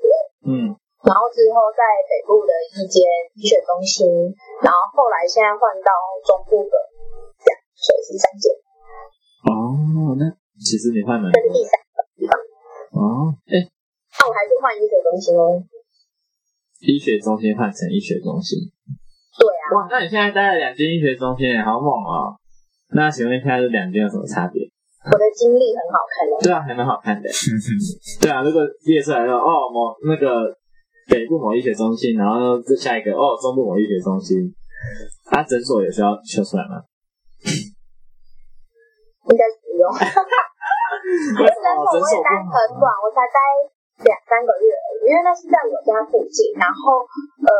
[0.48, 0.72] 嗯，
[1.04, 3.04] 然后之后在北部的一间
[3.36, 4.06] 医学中心，
[4.62, 5.90] 然后后来现在换到
[6.24, 6.74] 中部的，
[7.42, 8.48] 这样，所以是三间，
[9.44, 10.24] 哦，那
[10.56, 12.32] 其实你换蛮多这是第三个地方。
[12.96, 13.60] 哦，哎，
[14.16, 15.62] 那我还是换医学中心哦。
[16.80, 18.70] 医学中心换成医学中心，
[19.36, 22.38] 对啊，哇，那你现在待了两间医学中心，好猛哦！
[22.94, 24.67] 那请问一下，这两间有什么差别？
[25.06, 26.32] 我的经历很好看的。
[26.42, 27.28] 对啊，还蛮好看的。
[28.20, 30.50] 对啊，如果列出来了，哦，某那个
[31.06, 34.52] 北部某医学中心，然后这下一个哦，中部某医学中心，
[35.30, 36.82] 啊，诊所也需要秀出来吗？
[39.30, 39.86] 应该不用。
[39.94, 43.38] 诊所我也待很短，我才待
[44.02, 46.52] 两三个月而已，因为那是在我家附近。
[46.58, 47.06] 然后
[47.46, 47.50] 呃，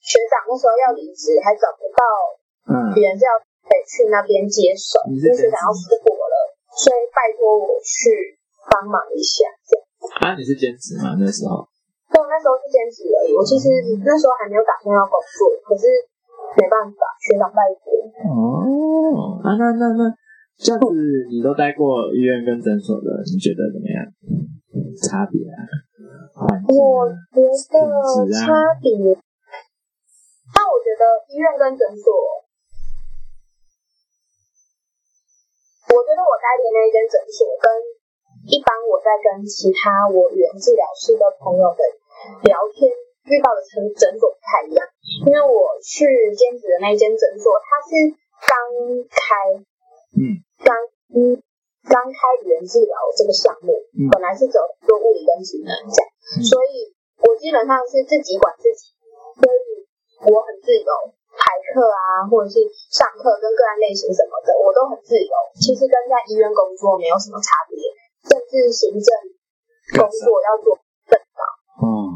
[0.00, 2.00] 学长那时候要离职，还找不到
[2.72, 6.17] 嗯，人是要得去那边接手，因为学长要出国了，
[6.78, 8.38] 所以拜托我去
[8.70, 9.82] 帮忙一下这样。
[10.22, 11.18] 啊，你是兼职吗？
[11.18, 11.66] 那时候？
[12.08, 13.68] 对那时候是兼职而已，我其实
[14.06, 15.90] 那时候还没有打算要工作，可是
[16.56, 17.90] 没办法，学长拜托。
[18.30, 20.08] 哦，啊，那那那
[20.56, 20.86] 这样子，
[21.28, 24.00] 你都待过医院跟诊所的，你觉得怎么样？
[25.04, 25.66] 差别啊？
[26.70, 27.12] 我啊？
[27.34, 27.50] 觉得
[28.32, 28.88] 差别，
[30.54, 32.08] 但我觉得医院跟诊所，
[35.88, 37.66] 我觉得我待的那一间诊所跟
[38.48, 41.82] 一般我在跟其他我语言治疗师的朋友的
[42.44, 42.88] 聊天
[43.28, 44.80] 遇到的诊诊所不太一样，
[45.26, 47.92] 因为我去兼职的那一间诊所，它是
[48.48, 48.52] 刚
[49.10, 49.60] 开，
[50.16, 50.72] 嗯，刚
[51.12, 51.36] 嗯
[51.84, 54.08] 刚开语言治疗这个项目，嗯。
[54.12, 56.08] 本来是走做物理跟职能这样，
[56.40, 58.96] 所以我基本上是自己管自己，
[59.40, 59.84] 所以
[60.32, 61.17] 我很自由，排
[61.72, 62.60] 课啊，或者是
[62.92, 65.32] 上课跟个案类型什么的，我都很自由。
[65.56, 67.78] 其实跟在医院工作没有什么差别，
[68.26, 69.08] 甚至行政
[69.96, 70.76] 工作要做
[71.08, 71.40] 更少，
[71.80, 72.12] 哦，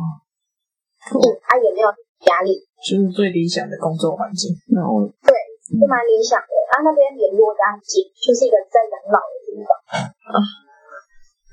[1.16, 1.88] 嗯，他、也没有
[2.28, 4.52] 压力，就是最理想的工作环境。
[4.74, 5.32] 那我对，
[5.64, 6.52] 是蛮理想的。
[6.72, 9.70] 他、那边联络家很近，就是一个在养老的地方。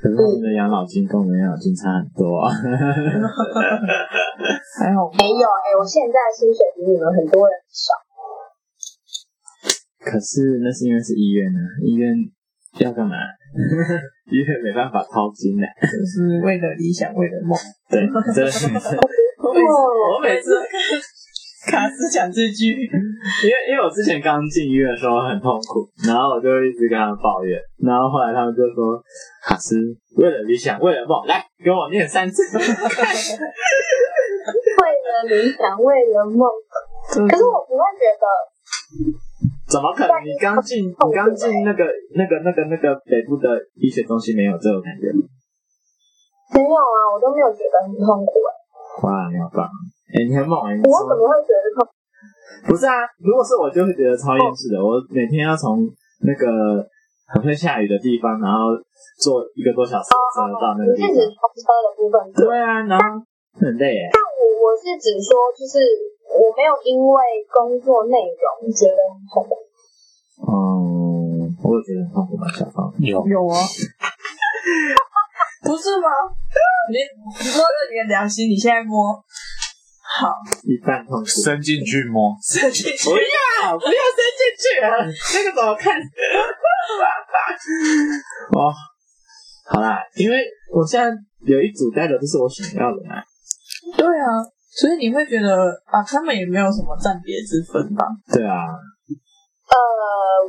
[0.02, 2.48] 可是我们的养老金跟我们养老金差很多啊。
[4.80, 7.92] 还好没有哎、我现在薪水比你们很多人少。
[10.00, 12.16] 可是那是因为是医院呢、医院
[12.80, 13.16] 要干嘛？
[14.32, 15.66] 医院没办法掏金的。
[15.84, 17.58] 就是为了理想，为了梦。
[17.90, 18.68] 对，真的是。
[19.44, 19.68] 我每次
[20.16, 20.56] 我每次
[21.68, 22.72] 卡斯讲这句，
[23.44, 28.96] 因为因为我之前刚进医院的时候很痛苦，然后我就一直跟他们抱怨，然后后来他们就说
[29.44, 29.76] ：“卡斯，
[30.16, 32.42] 为了理想，为了梦，来跟我念三次。
[32.56, 32.64] ”为
[35.04, 36.48] 了理想，为了梦。
[37.28, 38.24] 可是我不会觉得，
[39.68, 40.24] 怎么可能？
[40.24, 41.84] 你刚进，你刚进那个、
[42.16, 45.28] 那个、那个、那个北部的医学中心没有这种感觉吗？
[46.56, 48.50] 没有啊，我都没有觉得很痛苦哎、
[49.04, 49.68] 哇，你好棒！
[50.10, 51.86] 哎、你很猛我怎么会觉得痛？
[52.66, 54.82] 不是啊，如果是我，就会觉得超厌世的。
[54.82, 55.86] 我每天要从
[56.26, 56.82] 那个
[57.30, 58.74] 很会下雨的地方，然后
[59.22, 61.38] 坐一个多小时的车到那个地你是指方。
[61.38, 62.18] 通车的部分？
[62.34, 63.22] 对啊，然后
[63.54, 64.10] 很累哎。
[64.10, 65.78] 但我我是指说，就是
[66.26, 67.22] 我没有因为
[67.54, 69.54] 工作内容觉得很痛苦。
[70.42, 72.90] 嗯，我也觉得很痛苦吧，小芳。
[72.98, 73.62] 有有啊，
[75.64, 76.10] 不是吗？
[76.90, 76.98] 你
[77.54, 79.14] 摸着你的良心，你现在摸，
[80.10, 80.34] 好，
[80.66, 81.26] 一半痛苦。
[81.26, 85.06] 伸进去摸，伸进去不要，不要伸进去啊！
[85.06, 85.94] 那个怎么看？
[88.58, 88.74] 哦，
[89.70, 90.42] 好啦，因为
[90.74, 91.14] 我现在
[91.46, 93.22] 有一组代表就是我想要的嘛。
[93.96, 94.42] 对啊，
[94.74, 95.54] 所以你会觉得
[95.86, 98.06] 啊，他们也没有什么暂别之分吧？
[98.34, 98.66] 对啊，
[99.70, 99.78] 呃，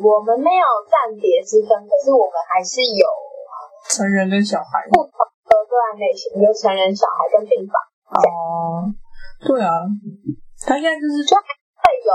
[0.01, 3.05] 我们没有暂别之分，可是我们还是有
[3.93, 5.13] 成人跟小孩不同
[5.45, 7.77] 的个案类型，有成人、小孩跟病房，
[8.25, 8.89] 哦，
[9.41, 9.89] 对啊，
[10.67, 11.43] 他现在就是就会
[12.05, 12.13] 有，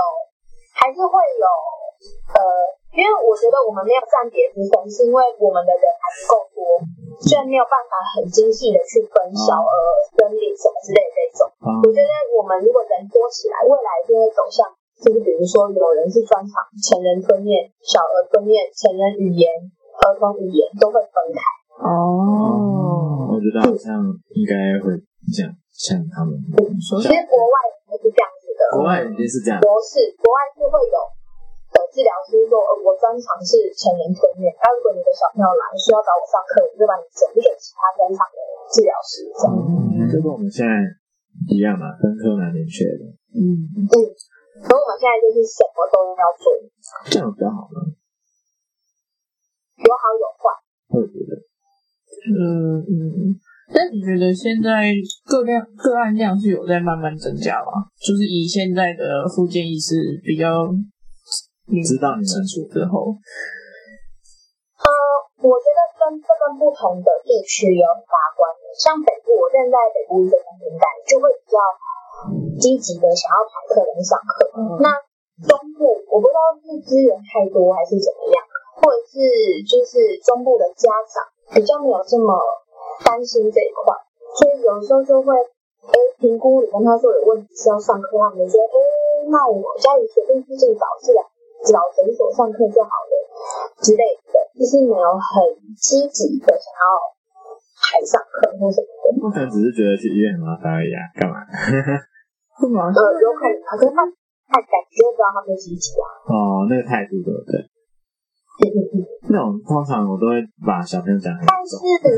[0.72, 1.46] 还还是会有
[2.30, 2.38] 呃，
[2.94, 6.62] 因为我觉得我们没有暂别之分，是因为我们的人还不够多，
[7.18, 9.74] 虽然没有办法很精细的去分小儿
[10.14, 11.50] 分离什么之类的这种。
[11.58, 11.82] 啊。
[11.82, 14.62] 我觉得我们如果人多起来，未来就会走向，
[15.02, 19.50] 就是比如说有人是专长成人吞咽、小儿吞咽、成人语言、
[20.06, 21.42] 儿童语言都会分开。
[21.82, 23.98] 哦，我觉得好像
[24.30, 24.94] 应该会
[25.34, 26.32] 这样，像他们
[26.80, 27.56] 说其实国外
[27.92, 30.98] 也是这样子的，国外已经是这样，博士国外是会有
[31.68, 38.38] 的治疗师说，呃，我专长是成人吞咽，那如果你的小朋友来需要找我上课，我就把你转给其他专长的
[38.72, 39.52] 治疗师这样。
[39.52, 40.72] 嗯，就跟我们现在
[41.52, 43.04] 一样嘛，分科蛮明确的，
[43.36, 46.44] 嗯，嗯，所以我们现在就是什么都要做，
[47.12, 47.84] 这样比较好吗？
[49.76, 50.48] 有好有坏。
[50.88, 51.36] 我觉得，
[52.32, 53.36] 嗯嗯。
[53.74, 54.94] 但你觉得现在
[55.26, 57.90] 个量个案量是有在慢慢增加吗？
[57.98, 60.70] 就是以现在的附件医师比较
[61.82, 63.10] 知道你们清楚之后，
[64.78, 64.86] 呃，
[65.42, 68.70] 我觉得跟这个不同的地区有很大关系。
[68.78, 71.58] 像北部，我现在在北部一个年代就会比较
[72.62, 74.46] 积极的想要排客人上课。
[74.54, 74.94] 嗯那
[75.42, 78.38] 中部，我不知道是资源太多还是怎么样，
[78.78, 79.18] 或者是
[79.66, 82.30] 就是中部的家长比较没有这么
[83.04, 83.94] 担心这一块，
[84.36, 88.76] 所以有时候就会，哎，评估你跟他说有问题是要上课，他们就说，哎，
[89.28, 91.20] 那我家里随便附近找治疗
[91.66, 93.14] 找诊所上课就好了
[93.82, 96.84] 之类的，就是没有很积极的想要
[97.76, 99.04] 还上课或什么的。
[99.22, 101.42] 他可能只是觉得去医院很麻烦而已啊，干嘛？
[102.56, 102.88] 是吗？
[102.88, 104.00] 呃，有可能啊，可是他
[104.48, 106.04] 他感觉不到他们积极啊。
[106.30, 107.60] 哦，那个态度对不对？
[108.56, 108.96] 嗯嗯嗯。
[109.28, 112.16] 那种通常我都会把小朋友讲很但是重，但有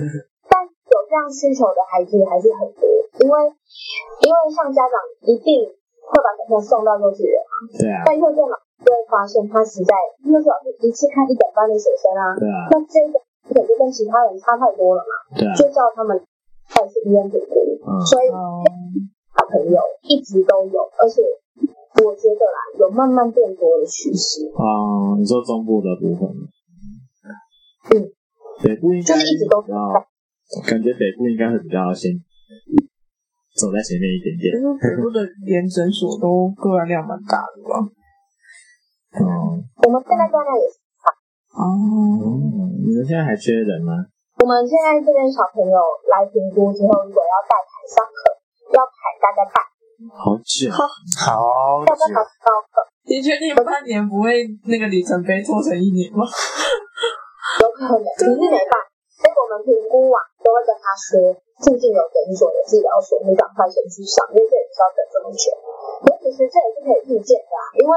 [1.09, 2.85] 这样需求的孩子还是很多，
[3.25, 3.35] 因为
[4.21, 4.95] 因为像家长
[5.25, 9.93] 一定会把小朋友送到幼稚园嘛，对啊，但幼稚园老师就会发现他实在
[10.29, 13.17] 幼稚园一次看一整班的学生啊，对啊，那这个
[13.49, 16.21] 可就跟其他人差太多了嘛，对啊，就叫他们
[16.77, 17.57] 带去医院评估，
[17.89, 18.61] 嗯，所以哦，
[19.33, 21.25] 小朋友一直都有，而且
[22.05, 26.29] 我觉得啦，有慢慢变多的趋势，哦，你说中部的部分，
[27.97, 28.13] 嗯，
[28.63, 29.63] 北部应该就是一直都
[30.67, 32.13] 感觉北部应该会比较先
[33.57, 34.65] 走在前面一点点就。
[34.65, 37.77] 是北部的连诊所都个案量蛮大的吧？
[39.19, 40.77] 哦，我们现在在那也是，
[41.57, 43.93] 哦，嗯你们现在还缺人吗？
[44.39, 45.77] 我们现在这边小朋友
[46.13, 48.19] 来评估之后，如果要带台上课，
[48.73, 49.57] 要排大概半
[50.15, 50.87] 好久，好
[51.85, 52.81] 久排，到课？
[53.09, 56.25] 你确定半年不会那个里程碑拖成一年吗？
[57.61, 58.77] 有可能，可是没办法，
[59.19, 61.35] 所以我们评估完都会跟他说，
[61.67, 65.45] 附近有诊所的治疗所，你赶快先去上，因为这也不需要等这么久。
[66.07, 67.93] 可其实这也是可以预见的啊，因为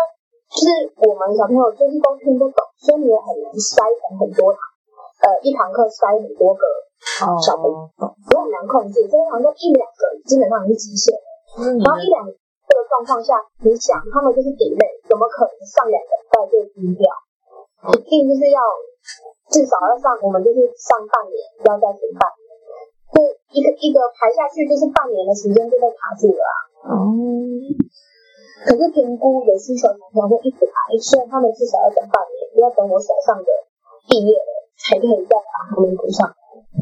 [0.50, 0.70] 就是
[1.06, 4.60] 我们小朋友就是都听不懂，所以你也很难筛成很多堂，
[5.22, 6.66] 呃，一堂课筛很多个
[7.30, 7.86] 哦小朋友，
[8.26, 9.06] 所以很难控制。
[9.06, 11.14] 所以好像一两个基本上是极限。
[11.54, 17.06] 就是你的然后一两这个状况下，你想他们就是 delay，怎么可能上两个礼拜就低掉？
[17.90, 18.62] 一定就是要
[19.50, 22.46] 至少要上，我们就是上半年，要再停半年。
[23.12, 23.18] 这
[23.52, 26.54] 一个一个排下去，就是半年的时间就被卡住了啊。
[26.94, 27.12] 哦，
[28.64, 33.50] 可是评估的需求小朋友会一直排，所以他们至少要等半年，要等我手上的
[34.08, 36.30] 毕业了，才可以再把他们补上。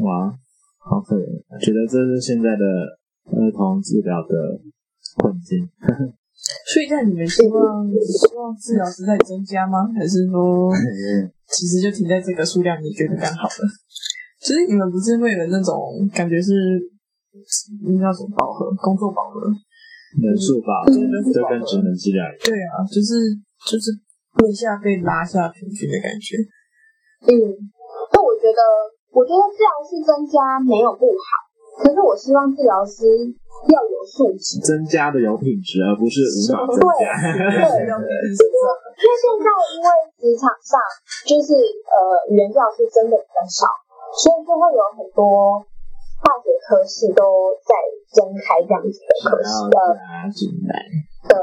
[0.04, 0.30] 哇，
[0.78, 1.26] 好可怜，
[1.58, 2.64] 觉得这是现在的
[3.34, 4.60] 儿童治疗的
[5.18, 5.66] 困境。
[6.72, 9.86] 所以在你们希望希望治疗师在增加吗？
[9.94, 10.72] 还是说
[11.46, 12.80] 其实就停在这个数量？
[12.82, 13.62] 你觉得刚好了？
[14.40, 16.52] 其实你们不是会有那种感觉是，
[17.84, 18.72] 那叫什么饱和？
[18.80, 19.46] 工作饱和？
[20.18, 20.90] 人数吧，嗯
[21.30, 22.42] 就跟职能治疗一样。
[22.42, 23.30] 对啊，就是
[23.70, 23.94] 就是
[24.42, 26.34] 一下被拉下平均的感觉。
[27.30, 27.30] 嗯，
[28.10, 28.60] 那我觉得，
[29.14, 31.46] 我觉得治疗师增加没有不好，
[31.78, 33.06] 可是我希望治疗师
[33.68, 34.60] 要有素质。
[34.64, 37.12] 增加的有品质，而不是无脑增加。
[37.20, 40.80] 对，因为现在因为职场上
[41.28, 43.68] 就是呃语言治疗师真的比较少，
[44.16, 45.60] 所以就会有很多
[46.20, 47.72] 化学科室都在
[48.12, 50.72] 增开这样子的科系然后呃加进来，
[51.28, 51.36] 的，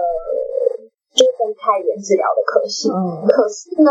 [1.18, 2.89] 就是增开原治疗的科系。
[2.93, 3.89] 嗯，可是呢，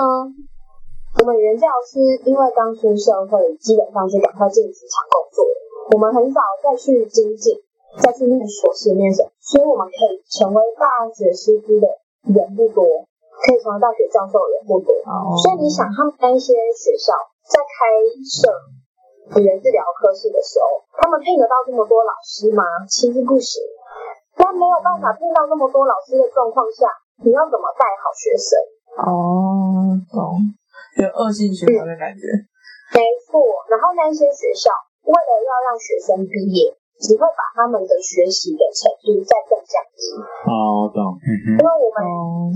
[1.19, 5.43] 我们原教师因为刚出社会，基本上是赶快进职场工作，
[5.91, 7.59] 我们很少再去精进，
[8.03, 11.87] 再去念硕士、念什么，所以我们可以成为大学师资的
[12.29, 14.93] 人不多，可以成为大学教授的人不多。
[15.07, 17.13] 哦所以你想，他们那些学校
[17.49, 17.77] 在开
[18.25, 22.63] 设语言治疗科室的时候，他们聘得到这么多老师吗？
[22.89, 23.63] 其实不行。
[24.37, 26.87] 在没有办法聘到那么多老师的状况下，
[27.25, 28.53] 你要怎么带好学生？
[29.01, 30.41] 哦，懂，
[31.01, 32.23] 有恶性循环的感觉。
[32.93, 33.41] 没错，
[33.73, 34.71] 然后那些学校
[35.09, 40.01] 为了要让学生毕业，只会把他们的学习的程度再更降低。
[40.49, 41.21] 哦，懂。
[41.21, 41.47] 嗯哼。
[41.61, 41.99] 因为我们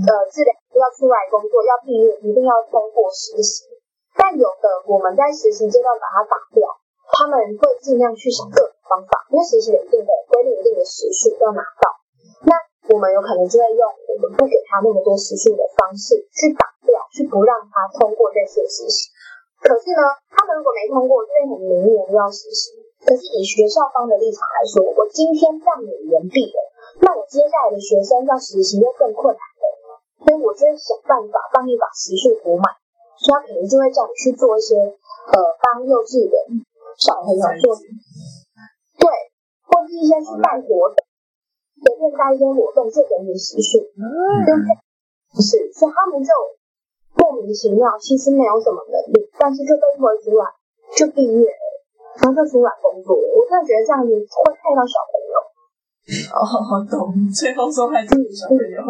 [0.01, 3.69] 的治疗要出来工作，要毕业，一定要通过实习。
[4.17, 6.67] 但有的我们在实习阶段把它打掉，
[7.15, 11.85] 他们会尽量去想各种方法，因为实习有一定的规定、一定的时数要拿到。
[12.43, 12.51] 那
[12.91, 19.13] 我们有可能就会用我们不给他那么多时数的方式去打掉，去不让他通过这些实习。
[19.61, 20.01] 可是呢，
[20.33, 22.80] 他们如果没通过，就会很明年要实习。
[23.05, 26.59] 可是以学校方的立场来说，我今天让你延毕了，
[27.01, 29.65] 那我接下来的学生要实习又更困难了，
[30.25, 32.77] 所以我就会想办法帮你把时数补满。
[33.21, 36.33] 所以他可能就会叫你去做一些，呃，帮幼稚园
[36.97, 39.05] 小朋友做，对，
[39.61, 40.97] 或是一些去带活动，
[41.85, 43.77] 随便带一些活动就给你时数，
[44.45, 44.73] 对不对？
[45.37, 46.33] 是，所以他们就
[47.13, 50.45] 莫名其妙，其实没有什么能力，但是就被推出来
[50.97, 51.65] 就毕业了，
[52.19, 53.23] 然后就出来工作了。
[53.31, 55.37] 我真的觉得这样子会害到小朋友。
[56.33, 58.81] 哦，懂，最后说还是小朋友。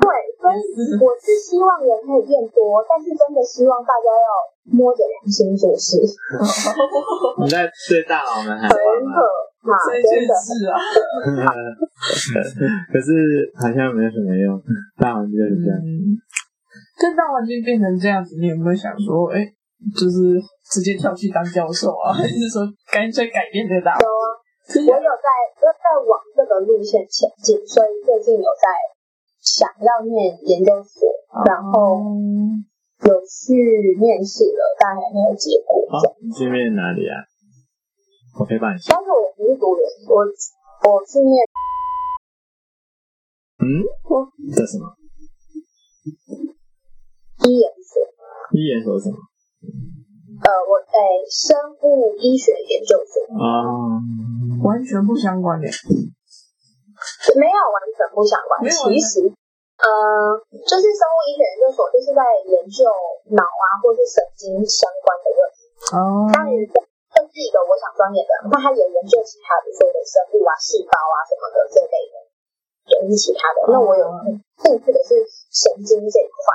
[0.00, 0.08] 对，
[0.40, 0.56] 所以
[0.96, 4.32] 我是希望人可以变多，但是真的希望大家要
[4.72, 6.00] 摸着良心做事。
[7.38, 8.58] 你在对大佬们？
[8.58, 8.74] 很可
[9.62, 10.74] 怕，真的是啊。
[12.90, 14.58] 可是好像没有什么用，
[14.96, 15.78] 大环境就是这样。
[17.00, 19.46] 但大环境变成这样子，你有没有想说，哎，
[19.94, 20.38] 就是
[20.70, 23.98] 直接跳去当教授啊， 还是说干脆改变这个大？
[23.98, 28.98] 有啊，我有在，就在往这个路线前进，所以最近有在。
[29.40, 31.08] 想要念研究所，
[31.46, 32.02] 然后
[33.06, 35.86] 有去面试了，但还没有结果。
[36.36, 37.22] 去面哪里啊？
[38.38, 38.78] 我可以帮你。
[38.88, 40.26] 但是我不是读研，我
[40.90, 41.46] 我去面。
[43.62, 43.86] 嗯？
[44.54, 44.92] 这什么？
[47.46, 48.02] 医研所。
[48.52, 49.16] 医研所是什么？
[49.58, 50.94] 呃，我在
[51.26, 53.26] 生物医学研究所。
[53.34, 53.98] 啊，
[54.62, 55.66] 完全不相关的。
[57.34, 59.26] 没有完全不相关，其实，
[59.78, 59.86] 呃，
[60.50, 62.86] 就是生物医学研究所，就是在研究
[63.34, 65.58] 脑啊，或是神经相关的问题。
[65.94, 65.98] 哦。
[66.34, 72.16] 当然，这是一个我想专业的，那他有研究其他，比如说的生物啊、细胞啊什么的这类的，
[72.86, 73.74] 也是其他的。
[73.74, 74.06] 那我有
[74.62, 76.54] 兴趣的是神经这一块。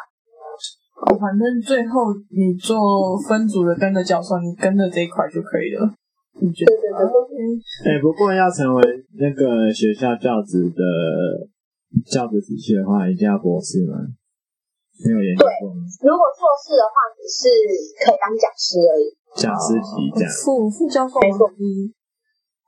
[0.96, 5.94] 哦，反正最后你做分组的跟着教授，你跟着这一块就可以了。
[6.42, 8.82] 你觉得对对对哎，不过要成为
[9.20, 10.82] 那个学校教职的
[12.10, 13.98] 教职体系的话，一定要博士吗？
[15.06, 17.50] 没有研究过如果硕士的话，只是
[18.06, 19.06] 可以当讲师而已。
[19.36, 21.20] 讲师级这样副副教授。
[21.20, 21.50] 没错。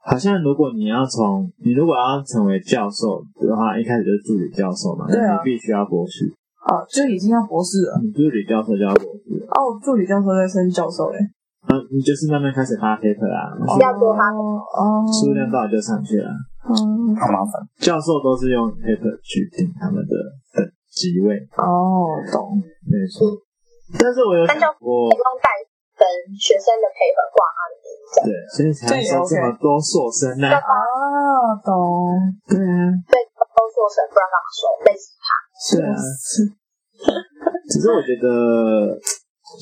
[0.04, 6.32] 好像如果你要从你如果要成为教授的话，一开始就是助理教授嘛，对啊，你必须要博士。
[6.66, 8.02] 啊，就已经要博士了。
[8.02, 9.22] 你助理教授就要博士。
[9.54, 11.22] 哦，助理教授在升教授哎。
[11.70, 16.30] 嗯，你就是慢慢开始发 paper 啊，要多发哦，数量到就上去了。
[16.66, 17.62] 嗯，好麻烦。
[17.78, 20.14] 教授都是用 paper 去定他们的
[20.58, 21.38] 等级位。
[21.58, 22.58] 哦，懂，
[22.90, 23.30] 没错。
[24.02, 25.54] 但是我有想过，不用带
[25.94, 26.02] 跟
[26.34, 27.62] 学生的 paper 挂啊。
[28.26, 30.50] 对，所以才收这么多硕生呢。
[30.50, 30.62] 啊，
[31.62, 31.74] 懂。
[32.50, 32.94] 对啊。
[33.06, 35.45] 对，都硕生不让他收，累死他。
[35.60, 35.96] 是啊。
[37.70, 39.00] 只是我觉得。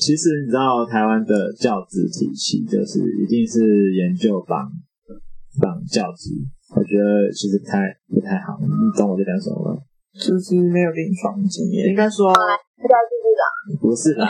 [0.00, 4.66] 其实你知道台湾的教职体系就是一定是研究绑
[5.62, 6.34] 绑教职，
[6.74, 7.78] 我觉得其实太
[8.08, 8.58] 不太好。
[8.58, 8.66] 你
[8.98, 9.78] 懂我在讲什么吗？
[10.18, 11.86] 就是没有临床经验。
[11.86, 14.26] 应该说，不知道是 不是的，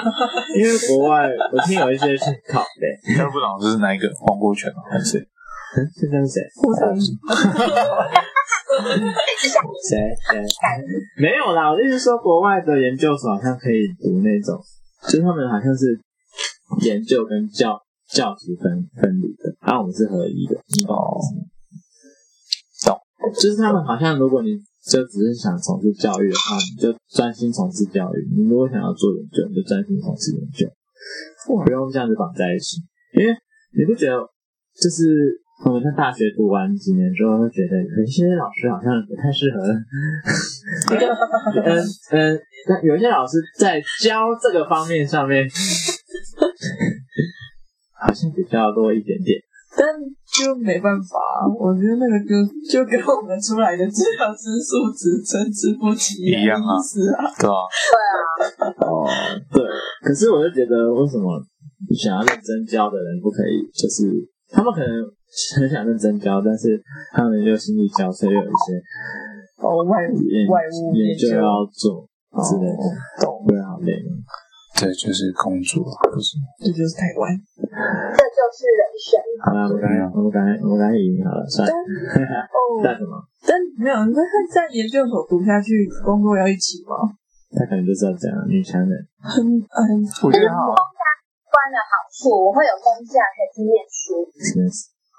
[0.58, 3.16] 因为国外我听有一些是考的。
[3.16, 4.04] 教育部长是哪一个？
[4.20, 4.82] 黄国权吗？
[4.90, 5.20] 还是谁？
[5.78, 6.42] 嗯，现在是谁？
[9.88, 10.42] 谁 谁？
[11.22, 14.58] 没有啦，我意思说国外的研究所好像可以读那种。
[15.04, 16.00] 就是他们好像是
[16.80, 20.56] 研究跟教教职分分离的，然后我们是合一的。
[20.88, 21.20] 哦，
[22.86, 22.98] 懂。
[23.34, 24.56] 就是他们好像，如果你
[24.88, 30.66] 就只是想从事教育的话，你就专心从事教育；你如果想要做研究，你就专心从事研究，
[31.64, 32.80] 不用这样子绑在一起。
[33.12, 33.32] 因为
[33.76, 34.16] 你不觉得，
[34.80, 39.62] 就是我们在大学读完几年之后，会觉得有些老师好像不太适合。
[41.62, 41.78] 嗯
[42.10, 42.40] 嗯。
[42.66, 45.46] 那有些老师在教这个方面上面，
[48.00, 49.38] 好像比较多一点点，
[49.76, 49.84] 但
[50.32, 51.18] 就没办法，
[51.60, 52.32] 我觉得那个就
[52.64, 57.68] 就跟我们出来的治疗师素质参差不齐一样啊，是啊，对啊，
[58.40, 59.04] 对啊，哦，
[59.52, 59.62] 对，
[60.02, 61.38] 可是我就觉得，为什么
[61.94, 63.60] 想要认真教的人不可以？
[63.72, 64.08] 就是
[64.48, 65.04] 他们可能
[65.56, 66.80] 很想认真教，但是
[67.12, 68.78] 他们又心力交瘁，又有一些。
[69.58, 72.04] 哦，外研外务研究要做
[72.42, 72.82] 之类的，
[73.22, 73.94] 懂，会好累。
[74.74, 76.50] 这就是工作，不是吗？
[76.58, 77.30] 这就是台湾。
[78.12, 79.14] 这就是人生。
[79.46, 81.72] 好了，我们刚才我们刚才我们刚才赢好了，算了。
[81.72, 83.14] 哦，干什么？
[83.46, 87.06] 但没有，那他在研究所读下去，工作要一起吗？
[87.54, 88.92] 他可能就是要这样，女强人。
[89.22, 89.38] 很
[89.70, 90.74] 很，我觉得好。
[91.54, 94.26] 关的好处，我会有公假可以去念书。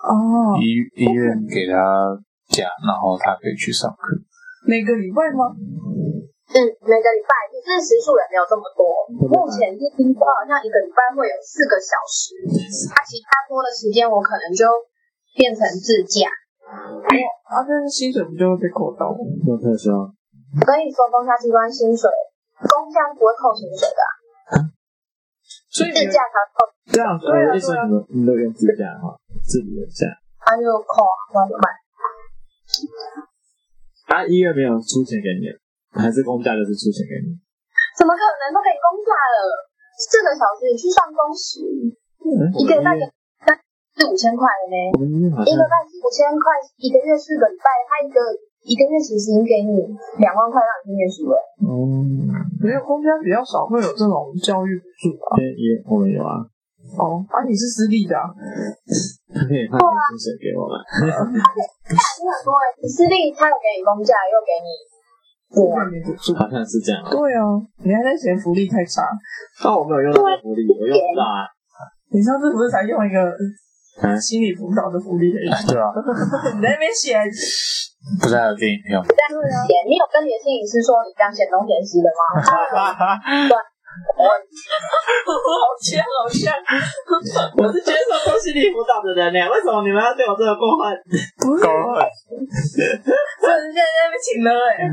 [0.06, 1.74] 哦，医医院给他
[2.54, 4.14] 假，然后他可以去上课。
[4.70, 5.50] 每个礼拜吗？
[6.46, 8.86] 嗯，每个礼拜，可是时数也没有这么多。
[9.30, 12.38] 目前是听说好像一个礼拜会有四个小时，
[12.94, 14.66] 他其他多的时间我可能就
[15.34, 16.30] 变成自驾。
[16.66, 19.18] 啊，但是薪水不就会被扣到吗？
[19.46, 19.90] 有特殊。
[19.94, 22.10] 我跟你说，公家机关薪水，
[22.62, 24.10] 公家不会扣薪水的、啊，
[25.76, 26.72] 所以自驾才扣。
[26.88, 29.12] 对啊，所以意思你们你们都用自驾哈，
[29.44, 30.08] 自己的驾。
[30.40, 31.68] 他就扣啊，那怎么办？
[34.16, 35.52] 啊，医院没有出钱给你，
[35.92, 37.36] 还是公假就是出钱给你？
[38.00, 39.68] 怎么可能都可以公假了？
[40.00, 41.60] 四个小时你去上工时，
[42.56, 43.04] 一个礼拜给
[43.96, 44.76] 四五千块的呢。
[45.44, 48.20] 一个礼拜四五千块，一个月四个礼拜，他一个
[48.66, 49.78] 一个月其实已经给你
[50.18, 51.38] 两万块让你去念书了。
[51.62, 52.26] 嗯，
[52.58, 55.38] 没有公家比较少会有这种教育补助吧？
[55.38, 56.42] 也我们有啊。
[56.98, 58.26] 哦，啊，你是私立的啊？
[59.34, 60.74] 他可以发点薪水给我们。
[60.82, 61.38] 他很多
[62.58, 64.70] 哎，私立他有给你公假，又给你
[65.62, 66.34] 我外面补助。
[66.34, 67.06] 好像是这样。
[67.06, 67.46] 对啊，
[67.86, 69.06] 你还在嫌福利太差？
[69.62, 71.46] 但我没有用到福利，我用不到啊。
[72.10, 73.30] 你上次不是才用一个
[74.20, 75.40] 心理辅导的福利的？
[75.68, 75.88] 对啊，
[76.56, 77.16] 你在那边写，
[78.22, 79.00] 不是还有电影票？
[79.08, 79.56] 但是呢，
[79.88, 82.42] 你有跟你的心理师说你这样嫌东嫌西的吗？
[83.48, 83.56] 对。
[84.20, 86.52] 我好像好像，
[87.56, 90.92] 我是接受过心理辅导的人呢，为什么你们要对我这么过分？
[91.40, 94.84] 不是，这人现在在那边请了哎。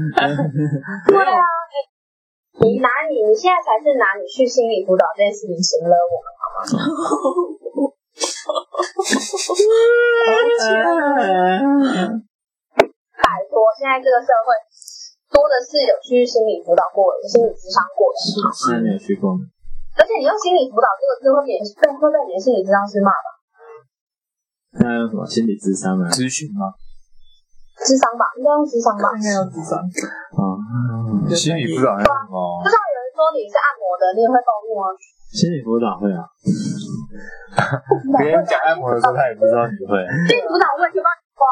[1.10, 1.42] 对啊，
[2.62, 6.70] 你拿你，你现在才是拿你去心理辅导这件事情请了我们好吗？
[13.22, 14.52] 拜托，现在这个社会。
[15.32, 18.20] 多的是有去心理辅导过的，心理咨商过的。
[18.52, 19.32] 是，没有去过。
[19.96, 23.40] 而且你用心理辅导这个字会被被会被你的心理咨商师骂吧？
[24.76, 26.04] 那用什么心理咨商啊？
[26.12, 26.76] 咨询吗？
[27.80, 29.08] 智商吧，应该用智商吧。
[29.16, 29.80] 应该用智商。
[30.36, 30.60] 哦，
[31.32, 32.60] 心理辅导还有什么？
[32.60, 34.92] 不知道有人说你是按摩的，你也会暴怒吗？
[35.32, 36.28] 心理辅导会啊。
[38.18, 40.00] 别人讲按摩的时候，他也不知道你会。
[40.28, 41.44] 心理辅导会就帮你刮。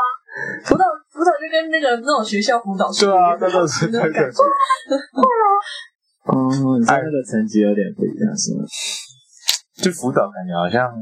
[0.64, 4.08] 辅导辅导就跟那个那种学校辅导是对啊，那种是那个。
[4.10, 5.44] 对啊。
[6.30, 6.48] 哦，
[6.78, 8.64] 你说那个层级有点不一样，是吗？
[9.82, 10.92] 就辅导感觉好像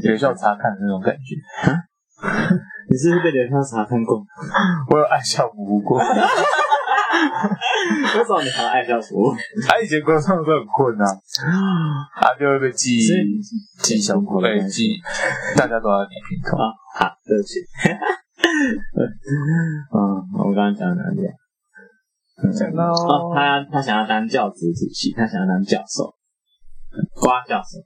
[0.00, 1.34] 学校查看的那种感觉。
[2.90, 4.22] 你是不是被学校查看过？
[4.90, 6.00] 我有爱校服务过。
[7.18, 9.34] 为什么你还要爱校服？
[9.66, 11.04] 他以前工作都很困啊，
[12.20, 12.98] 他就会被记
[13.82, 14.96] 记小过，被记，
[15.56, 16.70] 大家都要点评头啊。
[16.98, 17.60] 好，对不起。
[18.38, 19.98] 嗯，
[20.38, 21.32] 我们刚刚讲到哪里啊？
[22.54, 26.14] 讲到哦，他他想要当教职体系，他想要当教授，
[27.18, 27.82] 瓜教授，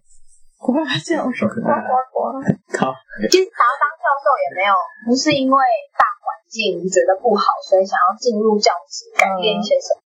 [0.60, 2.36] 瓜教授，瓜瓜瓜。
[2.78, 2.92] 好，
[3.30, 4.76] 其实想要当教授也没有，
[5.08, 5.56] 不是因为
[5.96, 10.04] 大环境觉得不好，所以想要进入教职改变一些什么，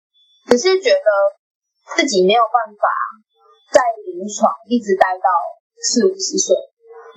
[0.53, 1.09] 只是觉得
[1.97, 2.85] 自己没有办法
[3.73, 5.27] 在临床一直待到
[5.81, 6.53] 四五十岁。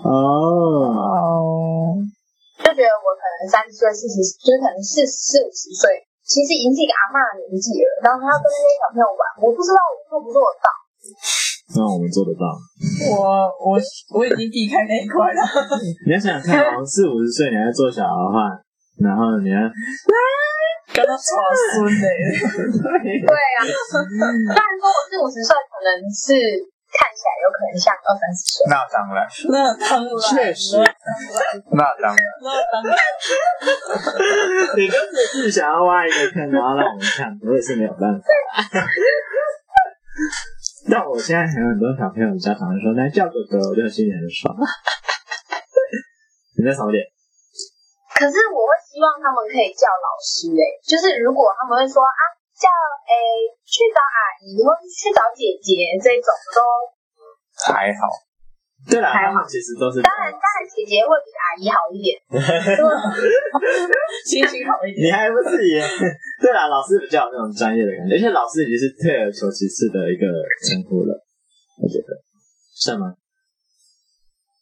[0.09, 2.01] 哦。
[2.59, 7.89] 就觉得我可能三十岁、四十，就是可能四四五十岁，其实已经是一个阿嬷的年纪了。
[8.03, 10.67] 然后他要跟那些小朋友玩，我不知道我做不做得到。
[11.79, 12.45] 那我们做得到。
[13.15, 13.79] 我我
[14.11, 15.41] 我已经避开那一块了。
[16.05, 18.59] 你要想想看，我四五十岁你还在做小孩的话，
[19.03, 19.73] 然后你看
[20.95, 21.27] 跟他耍
[21.75, 21.91] 孙呢？
[23.03, 23.71] 对啊，虽
[24.55, 26.35] 然说我四五十岁可能是。
[26.89, 29.21] 看起来有可能像二三十岁，那当然，
[29.53, 30.89] 那当然，确实，那
[32.01, 32.97] 当然，那当然，
[34.75, 38.25] 你就是只想要挖一个坑，然后让我们看，我也是没有办法。
[40.89, 44.57] 但我现在还有很多小朋友家长说来叫哥哥，我就心里很爽。
[46.57, 47.05] 你在少点？
[48.19, 52.35] 可是我会希望他们可以叫老师诶，就是如果他们会说啊。
[52.59, 53.15] 叫诶，
[53.63, 56.59] 去找阿姨或是去找姐姐这种都
[57.71, 58.11] 还好。
[58.91, 60.03] 对啦，还好，其实都是。
[60.03, 62.19] 当然，当然，姐姐会比阿姨好一点，
[64.27, 65.07] 心情好一点。
[65.07, 65.79] 你还不是也？
[66.43, 70.27] 对啦，老师比较有那种专业的感觉，而且老师已经是退而求其次的一个
[70.67, 71.15] 称呼了，
[71.79, 72.11] 我觉得，
[72.75, 73.15] 算吗？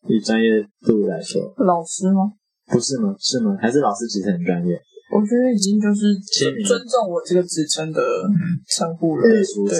[0.04, 2.36] 以专业度来说，老师吗？
[2.68, 3.14] 不是吗？
[3.18, 3.56] 是吗？
[3.60, 4.74] 还是老师其实很专业？
[5.12, 8.02] 我我觉得已经就是签名尊重我这个职称的
[8.68, 9.22] 称呼了。
[9.22, 9.38] 对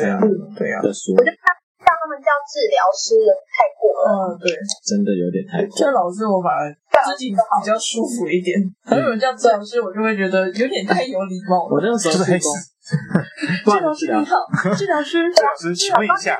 [0.09, 0.16] 啊，
[0.57, 4.32] 对啊，我，就怕叫他们叫治疗师了，太过了。
[4.32, 4.55] 嗯，对。
[4.87, 5.76] 真的有点太过。
[5.76, 6.72] 叫老师，我反而
[7.05, 8.57] 自己比较舒服一点。
[8.80, 11.74] 还有人叫治疗师，我就会觉得有点太有礼貌了。
[11.74, 14.41] 我那个时候就是黑是公死，治疗师你好，
[14.72, 15.20] 治疗师。
[15.26, 16.39] 老师，请问一下，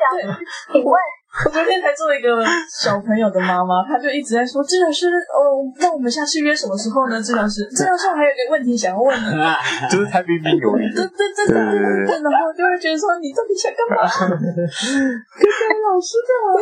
[0.73, 0.95] 请问
[1.45, 7.21] 我昨天才做一个小朋友的妈妈，她就一直在说治疗师哦，那我们下次约什么时候呢？
[7.21, 9.27] 治疗师， 治疗师，我还有一个问题想要问你。
[9.91, 14.01] 就是太彬彬有礼对对对对对对，然后就会觉得说你到底想干嘛？
[14.09, 16.57] 跟跟老师干嘛？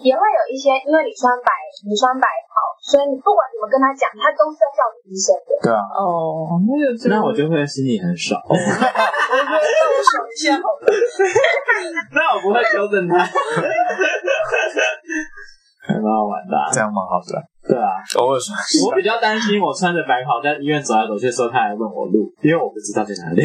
[0.00, 1.52] 也会有一些，因为你穿白，
[1.84, 5.52] 你穿白袍，所以你不管怎么跟他讲，他都是要叫你医生的。
[5.60, 8.40] 对啊，哦，那个就那我就会心里很爽。
[8.48, 10.88] 我觉得让我想一下好了。
[12.16, 13.20] 那我不会纠正他。
[15.80, 17.34] 还蛮好玩的啊、这样蛮好的，
[17.66, 23.42] 对啊，偶尔说一下我比较担心，我穿着白袍在医院走来走去的时候，他还问我路，因为我不知道在哪里。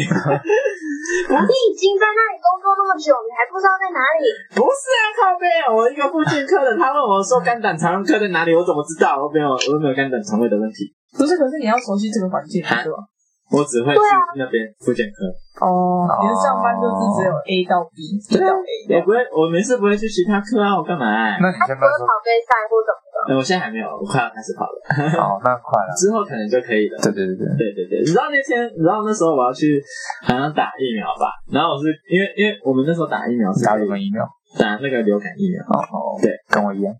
[1.46, 4.24] 你已经在那里工作那么久，你还不知道在哪里？
[4.54, 9.16] 不是啊，靠背，我一个复健科的，他问我说肝胆肠胃科在哪里，我怎么知道？
[9.22, 12.98] 我没有，我没有肝胆肠胃的问题，不是，可是你要熟悉这个环境，对吧？
[13.46, 14.02] 我只会去
[14.34, 15.22] 那边复健科。
[15.62, 21.38] 哦，你的上班就是只有 A 到 B，B 到 A，我不会，我没事不会去其他科啊，我干嘛、啊？
[21.38, 23.32] 那你他不是先不要说，跑杯赛或怎么的？
[23.32, 24.76] 呃我现在还没有，我快要开始跑了，
[25.16, 26.98] 哦，那快了， 之后可能就可以了。
[27.02, 29.80] 对对对对，对对对，你知道那天，你知道那时候我要去
[30.22, 31.32] 好像打疫苗吧？
[31.50, 34.22] 然后我是因为因为我们那时候打疫苗是打什么疫苗？
[34.58, 35.62] 打那个流感疫苗。
[35.64, 36.92] 哦哦，对，跟我一样，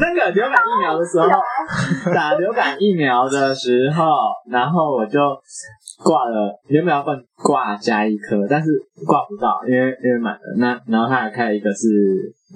[0.00, 1.28] 那个流感疫苗的时候，
[2.14, 4.04] 打流感疫苗的时候，
[4.50, 5.18] 然后我就
[6.02, 8.70] 挂了，原本要挂挂加一颗，但是
[9.06, 10.40] 挂不到，因为因为满了。
[10.58, 11.88] 那然后他还开了一个是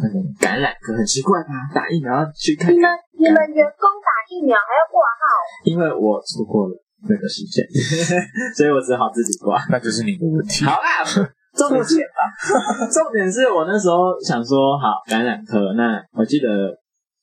[0.03, 1.49] 那种感染科，很奇怪吧？
[1.75, 5.23] 打疫苗要去看你们，你们员工打疫苗还要挂号？
[5.65, 6.75] 因为我错过了
[7.09, 7.65] 那个时间，
[8.57, 9.59] 所以我只好自己挂。
[9.71, 10.65] 那就是你的问题。
[10.65, 11.05] 好啦，
[11.57, 12.21] 重点吧
[12.91, 16.49] 重点是我那时候想说，好感染科，那我记得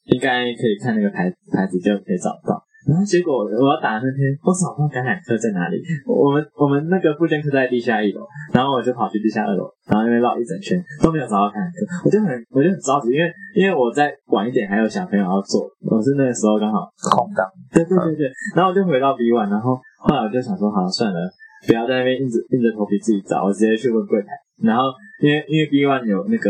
[0.05, 2.63] 应该可以看那个牌牌子就可以找到。
[2.87, 5.77] 然后结果我要打那天，我找不到感染科在哪里。
[6.07, 21.19] 我们我们那个复健科在地下一楼，然后我就跑去地下二楼，然后那边绕一整圈都没有找到感染科，我就很我就很着急，因为因为我在晚一点还有小朋友要做，我是那个时候刚好空档，对对对对，然后我就回到 B one，然后后来我就想说，好算了，
[21.67, 24.29] 不要在那边硬着硬着头皮自己找，我直接去问柜台。
[24.63, 26.49] 然后因为因为 B one 有那个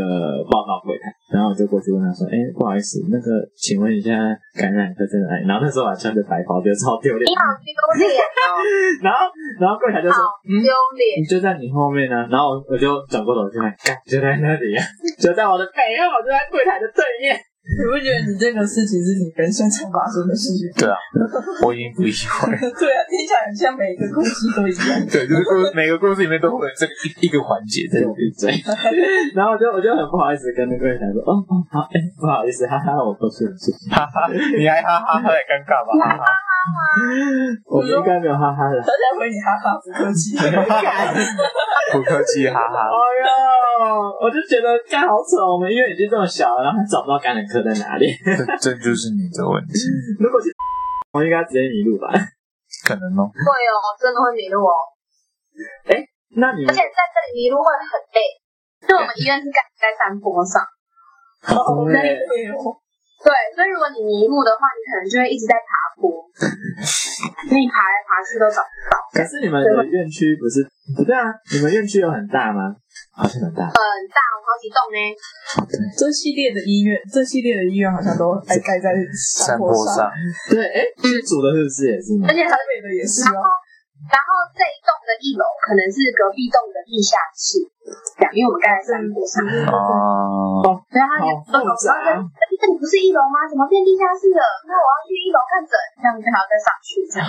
[0.52, 4.12] 报道柜台，然后我就过去问他说，哎，不好意思，那个请问一下
[4.56, 5.48] 感染科在哪里？
[5.48, 7.24] 然后那时候我还穿着白袍，觉得超丢脸。
[7.24, 8.46] 你好丢脸哦！
[9.04, 9.20] 然后
[9.60, 11.20] 然后柜台就说，嗯，丢脸。
[11.20, 12.28] 你就在你后面呢、啊。
[12.32, 14.84] 然后我我就转过头去看，干就在那里啊，
[15.20, 17.36] 就在我的背后，就在柜台的对面。
[17.62, 20.66] 你不觉得你这个事情是你人生才发生的事情？
[20.82, 20.98] 对啊，
[21.62, 22.58] 我已经不意外。
[22.58, 24.98] 对啊，听起来很像每个故事都一样。
[25.06, 28.18] 对，就是故每个故事里面都会有这个一一个环节在里面。
[28.34, 28.50] 对，
[29.38, 33.94] 然后我就我就很不好意思跟那个人讲说，哦哦好，哎、欸、不好意思，哈哈，我过去了，谢谢。
[33.94, 35.94] 哈哈，你还哈哈，有点尴尬吧？
[36.02, 36.26] 哈哈，
[37.66, 38.78] 我们应该没有哈哈的。
[38.82, 40.38] 他在回你哈哈，不客气。
[41.94, 42.88] 不客气，哈哈。
[42.88, 42.98] 哎
[43.82, 43.90] 呦，
[44.22, 48.08] 我就觉得干好扯，我们医院已经这么小了，然后还找不到感染科在哪里？
[48.24, 49.74] 这这就是你的问题。
[50.22, 50.54] 如果是
[51.12, 52.08] 我应该直接迷路吧？
[52.88, 53.28] 可能哦。
[53.28, 54.74] 会哦，真的会迷路哦。
[55.90, 55.98] 哎，
[56.38, 58.22] 那你而且在这里迷路会很累，
[58.88, 60.62] 因为我们医院是盖在山坡上。
[61.42, 62.16] 好累
[62.54, 62.78] 哦。
[63.22, 65.70] 对，所以如果你迷路的话，你可能就会一直在爬
[66.02, 66.10] 坡，
[67.54, 68.98] 你爬来爬去都找不到。
[69.14, 70.66] 可是你们的院区不是
[70.98, 71.30] 不对啊？
[71.54, 72.74] 你们院区有很大吗？
[73.14, 73.78] 好像很大，很
[74.10, 74.98] 大，好几栋呢。
[75.98, 80.10] 这系列的医院，这系列的医院好像都还盖在山坡上。
[80.50, 82.18] 对，哎，剧组的是不是也是？
[82.26, 83.46] 而且台北的也是啊。
[84.10, 87.62] 然后这一栋的一楼可能是隔壁栋的地下室，
[88.18, 89.46] 这样，因为我们盖在山坡上。
[89.70, 90.64] 哦。
[90.90, 91.06] 对啊，
[91.46, 91.88] 他就然后这
[92.58, 93.46] 这里不是一楼吗？
[93.46, 94.44] 怎么变地下室了？
[94.66, 97.26] 那我要去一楼看诊，这样就还要再上去这样。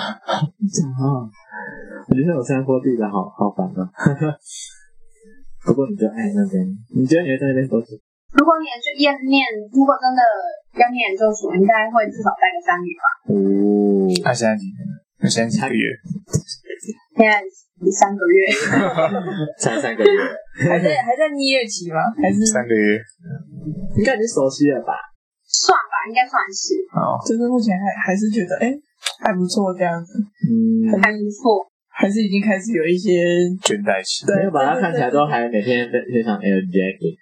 [2.08, 3.84] 我觉得有山坡地的好好烦啊。
[5.64, 6.66] 不过你就爱那边，
[6.96, 7.94] 你觉得你会在那边多久？
[8.34, 10.22] 如果你也去念念，如果真的
[10.74, 13.04] 要念研究所，应该会至少待个三年吧。
[13.30, 13.36] 哦。
[14.24, 14.80] 他现在几年？
[14.82, 15.86] 他现在几个月？
[17.16, 17.42] 现在
[17.92, 18.46] 三个月。
[19.58, 20.18] 才三个月。
[20.68, 21.98] 还在还在蜜月期吗？
[22.20, 22.98] 还是三个月？
[23.98, 24.92] 应该已经熟悉了吧？
[25.46, 26.74] 算吧，应该算是。
[26.96, 27.18] 哦。
[27.26, 28.72] 就是目前还还是觉得哎
[29.20, 30.18] 还不错这样子。
[30.18, 30.90] 嗯。
[31.00, 31.66] 还不错。
[31.92, 33.20] 还是已经开始有一些
[33.60, 34.24] 倦怠期。
[34.24, 37.20] 对，把它看起来都还每天非非常 energetic。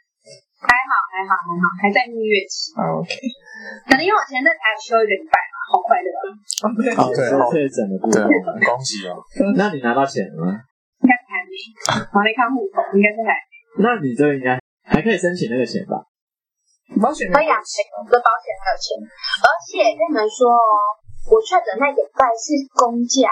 [0.62, 2.70] 还好还还好还好，还在蜜月期。
[2.78, 3.10] 啊 OK，
[3.88, 6.26] 可能因为我前阵才休一个礼拜嘛，好快乐啊！
[6.66, 9.22] 哦对，哦，确诊的部对分。，恭喜哦！
[9.54, 10.50] 那你拿到钱了吗？
[11.00, 11.54] 应该是还没，
[12.10, 13.30] 我还没看户口，应该是还
[13.78, 16.02] 那你这应该还可以申请那个钱吧？
[17.00, 20.58] 保险可以啊，我的保险还有钱，而且跟你们说哦，
[21.30, 23.30] 我确诊那个礼拜是公假，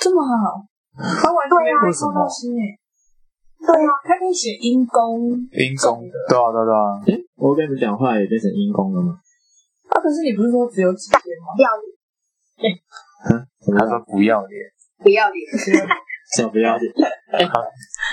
[0.00, 0.64] 这么好，
[0.96, 2.72] 他完全没有为什么扣到薪诶。
[3.60, 9.12] 对啊，他可以写因公因公，对啊对啊对啊，诶，我跟你们讲话也变成阴公了吗？
[9.90, 11.56] 啊，可是你不是说只有几天吗？
[11.56, 11.68] 不要
[12.60, 12.76] 脸，
[13.64, 14.60] 怎么他说不要脸，
[15.02, 15.38] 不要脸，
[16.36, 16.92] 什么 不要脸？
[17.32, 17.44] 哎、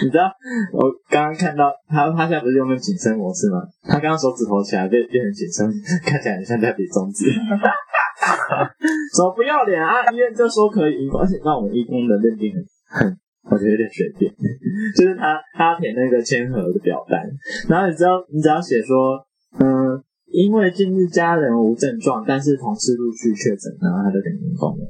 [0.03, 0.27] 你知道
[0.73, 3.63] 我刚刚看到他，他现在不是用那紧身模式吗？
[3.83, 5.71] 他刚刚手指头起来变变成紧身，
[6.03, 7.31] 看起来很像在比中指。
[9.15, 10.03] 什么不要脸啊！
[10.11, 12.51] 医院就说可以，而且让我们义工的认定
[12.89, 13.17] 很，很
[13.51, 14.31] 我觉得有点随便。
[14.97, 17.21] 就是他他填那个签核的表单，
[17.69, 19.19] 然后你知道你只要写说，
[19.59, 24.83] 嗯，因为近日家人无症状，但是同事陆续确诊，然后他就给你封了。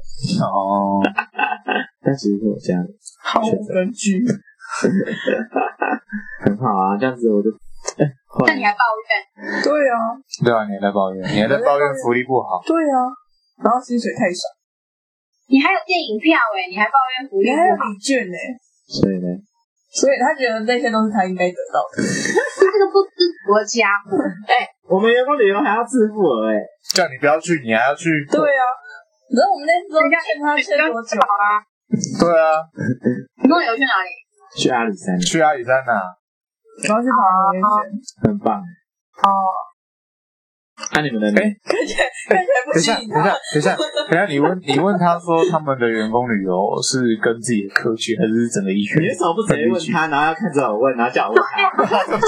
[0.44, 1.00] 哦，
[2.02, 2.88] 但其实是我家人。
[3.22, 4.24] 毫无根据。
[6.42, 7.48] 很好啊，这样子我就，
[7.98, 8.04] 哎、
[8.46, 9.62] 那你还抱怨？
[9.62, 9.94] 对啊，
[10.44, 13.06] 对啊，你还在抱怨，你还在抱怨福利不好，对啊，
[13.62, 14.42] 然后薪水太少，
[15.48, 17.88] 你还有电影票哎、你还抱怨福利你还有不好？
[17.90, 18.36] 礼券呢，
[18.86, 19.28] 所以呢，
[19.96, 22.04] 所以他觉得那些都是他应该得到的。
[22.04, 24.12] 这个不知足的家伙，
[24.92, 26.60] 我们员工旅游还要自付额哎，
[26.94, 28.64] 叫你不要去，你还要去，对啊，
[29.28, 31.16] 你知道我们那时候劝他欠多久？
[31.16, 31.64] 好啊！
[32.20, 32.60] 对啊，
[33.40, 34.10] 你跟我游去哪里？
[34.60, 35.92] 去阿里山去阿里山呐，
[36.86, 37.16] 然后去跑
[37.52, 37.90] 那圈，
[38.28, 38.60] 很棒。
[38.60, 39.28] 哦，
[40.92, 41.40] 那、你们的呢？
[41.40, 42.04] 哎等一下。
[42.28, 42.36] 等
[42.76, 43.06] 一下，等
[43.56, 43.76] 一下，
[44.10, 46.52] 等一下，你问你问他说他们的员工旅游
[46.82, 48.98] 是跟自己的科去，还是整个医学？
[49.00, 51.70] 你为什么不直接问他，然后要看着我问，然后叫我问他？
[51.78, 52.18] 对，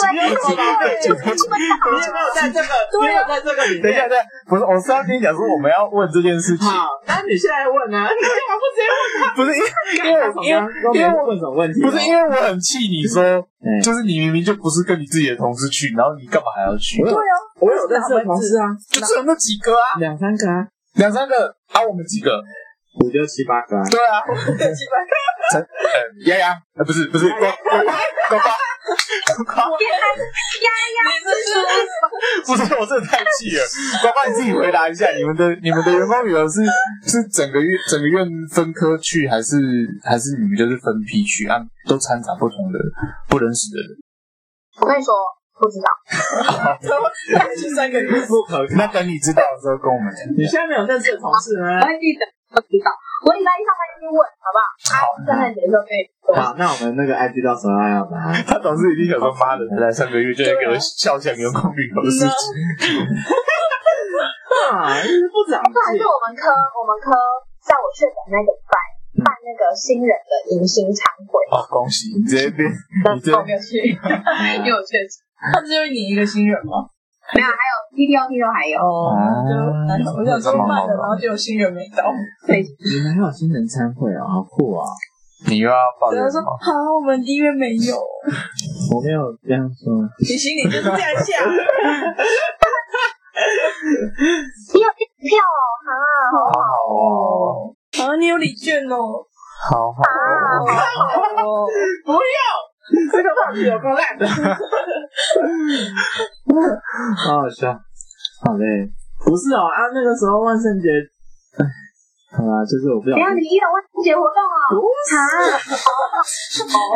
[1.02, 2.70] 你有没有在这个？
[3.02, 3.82] 你有没有在这个里面？
[3.82, 8.06] 等一下，等一下，不是，我是要跟你讲说我们要问这件事情，好，那你现在问啊？
[8.06, 9.34] 你干嘛不直接问他？
[9.34, 9.66] 不是因为
[10.46, 10.62] 因为
[10.94, 11.82] 因为问什么问题？
[11.82, 13.20] 不是因为我很气你说，
[13.60, 17.02] 嗯就是你明明就不是跟你自己的同事去，然后你干嘛还要去？
[17.02, 21.56] 对啊，我有认识的同事啊，就只有那几个啊，两三个啊，两三个。
[21.72, 22.40] 啊，我们几个？
[23.00, 23.84] 五六七八个啊。
[23.90, 24.94] 对啊，几百
[25.52, 25.66] 陈呃
[26.26, 27.44] 丫丫，呃不是不是呱呱
[27.78, 28.36] 呱
[29.44, 29.84] 呱，你
[31.24, 31.46] 这是
[32.44, 33.62] 不是我真的太气了，
[34.02, 36.64] 呱呱你自己回答一下，你们的你们的员工旅游是
[37.06, 39.56] 是整个院整个院分科去，还是
[40.04, 41.46] 还是你们就是分批去？
[41.48, 41.60] 啊？
[41.86, 42.78] 都掺杂不同的
[43.28, 43.96] 不认识的人。
[44.80, 45.14] 我跟你说，
[45.58, 45.88] 不知道。
[47.34, 48.08] 大概去三个月。
[48.26, 50.22] 不可那等你知道的时候跟我们讲。
[50.32, 51.86] 你现在没有认识的同事吗我？
[51.86, 52.22] 会记得，
[52.54, 52.88] 我知道。
[53.26, 54.70] 我礼拜一上班就去问，好不好？
[54.94, 56.30] 好，圣诞节的时候可以说。
[56.38, 62.30] 好，那我们那个 ID 到时候要把它他总是一定想说：“妈的，才来上个月就要给我笑讲员工旅游的事情。
[64.70, 66.46] 啊，不长不然是我们科，
[66.78, 67.10] 我们科
[67.64, 68.78] 在我确诊那个礼拜
[69.26, 73.82] 办那个新人的迎新餐会，”哦，恭喜你这边，你这我没有去，
[74.62, 74.94] 因为我确
[75.38, 75.46] 诊。
[75.54, 76.90] 他就是你一个新人吗？
[77.34, 78.80] 没有，还有 P T O T 都还有。
[78.80, 79.14] 哦，
[79.46, 79.52] 就。
[80.18, 82.04] 我想说慢的，然后就有新人没到。
[82.46, 84.84] 对，你们还有新人参会啊，好酷啊！
[85.46, 86.40] 你又要抱怨说？
[86.42, 87.94] 好，我们医院没有。
[88.90, 91.46] 我没有这样说，你心里就是这样想。
[94.74, 95.88] 你有电票哦，哈，
[96.32, 97.70] 好好哦，
[98.02, 98.96] 啊，你有礼券哦。
[99.70, 100.00] 好好，
[101.44, 101.66] 哦，
[102.06, 102.18] 不要，
[103.12, 104.26] 这个话题有够烂的，
[107.16, 107.72] 好好笑，
[108.44, 108.64] 好嘞，
[109.24, 110.88] 不是哦啊，那个时候万圣节，
[111.58, 111.64] 哎，
[112.32, 115.16] 好啦，就是我不想等一下你一有万圣节活动哦，哈，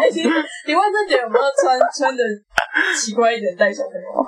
[0.00, 0.22] 哎，你
[0.68, 2.22] 你万圣节有没有穿穿的
[2.96, 4.24] 奇怪一点带小朋友？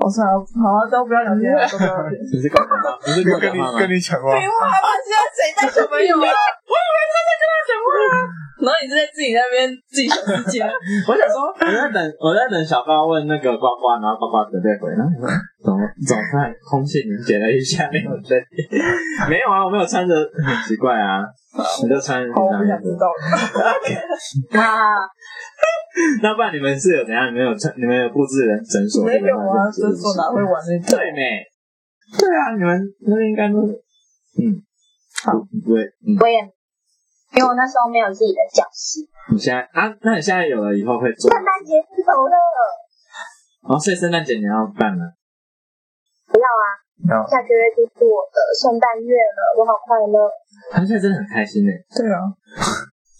[0.00, 0.24] 我操，
[0.56, 2.16] 好啊，都不要聊天了，都不要聊天。
[2.32, 3.84] 你是跟我讲话，你是跟你跟？
[3.90, 6.28] 你讲话废，话嘛，现在谁带小朋友啊？
[6.64, 8.16] 我以为他在跟他讲话啊。
[8.62, 10.62] 然后你是在自己那边自己小世界。
[10.62, 15.76] 我想说，我在等，我在等小高问那个呱呱，然后呱呱准备回，然后我说怎么
[16.06, 16.54] 怎么办？
[16.70, 18.38] 空气凝结了一下，没有在，
[19.28, 23.20] 没有啊，我没有穿着，很奇怪啊，我就穿好，我不想知道了。
[24.60, 25.04] 啊，
[26.22, 27.28] 那不然你们是有怎样？
[27.28, 27.72] 你们有穿？
[27.76, 29.04] 你们有布置人诊所？
[29.04, 30.96] 没有啊，诊所哪会玩那个？
[30.96, 31.44] 对没？
[32.18, 33.72] 对啊，你们那边应该都是，
[34.40, 34.56] 嗯，
[35.24, 35.32] 好，
[35.64, 36.40] 对，嗯，我也，
[37.36, 39.04] 因为我那时候没有自己的教室。
[39.32, 39.92] 你现在啊？
[40.00, 41.36] 那你现在有了，以后会做圣？
[41.44, 42.36] 诞节是走了，
[43.68, 45.04] 哦，所以圣诞节你要办了？
[46.32, 46.81] 不要啊，要
[47.28, 50.30] 下个月就是我的圣诞月了，我好快乐。
[50.70, 51.70] 他现在真的很开心呢。
[51.90, 52.30] 对啊，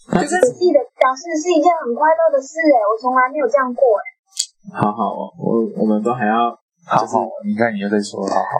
[0.07, 4.03] 他就是自己的表示是一件很快乐的事哎，我从来没有这样过哎。
[4.71, 6.49] 好好哦，我我们都还要
[6.87, 7.27] 好好。
[7.43, 8.55] 你看，你又在说好好。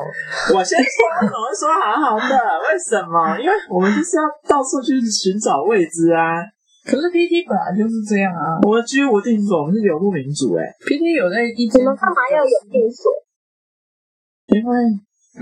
[0.54, 2.36] 我先说，怎么会说好好的？
[2.68, 3.40] 为什么？
[3.40, 6.44] 因为我们就是要到处去寻找未知啊。
[6.84, 10.68] 可是 PT 本来就是这样啊，我们居无定所，我们是游牧民族哎。
[10.84, 13.08] PT 有在一，你们干嘛要有定所？
[14.48, 14.76] 因为，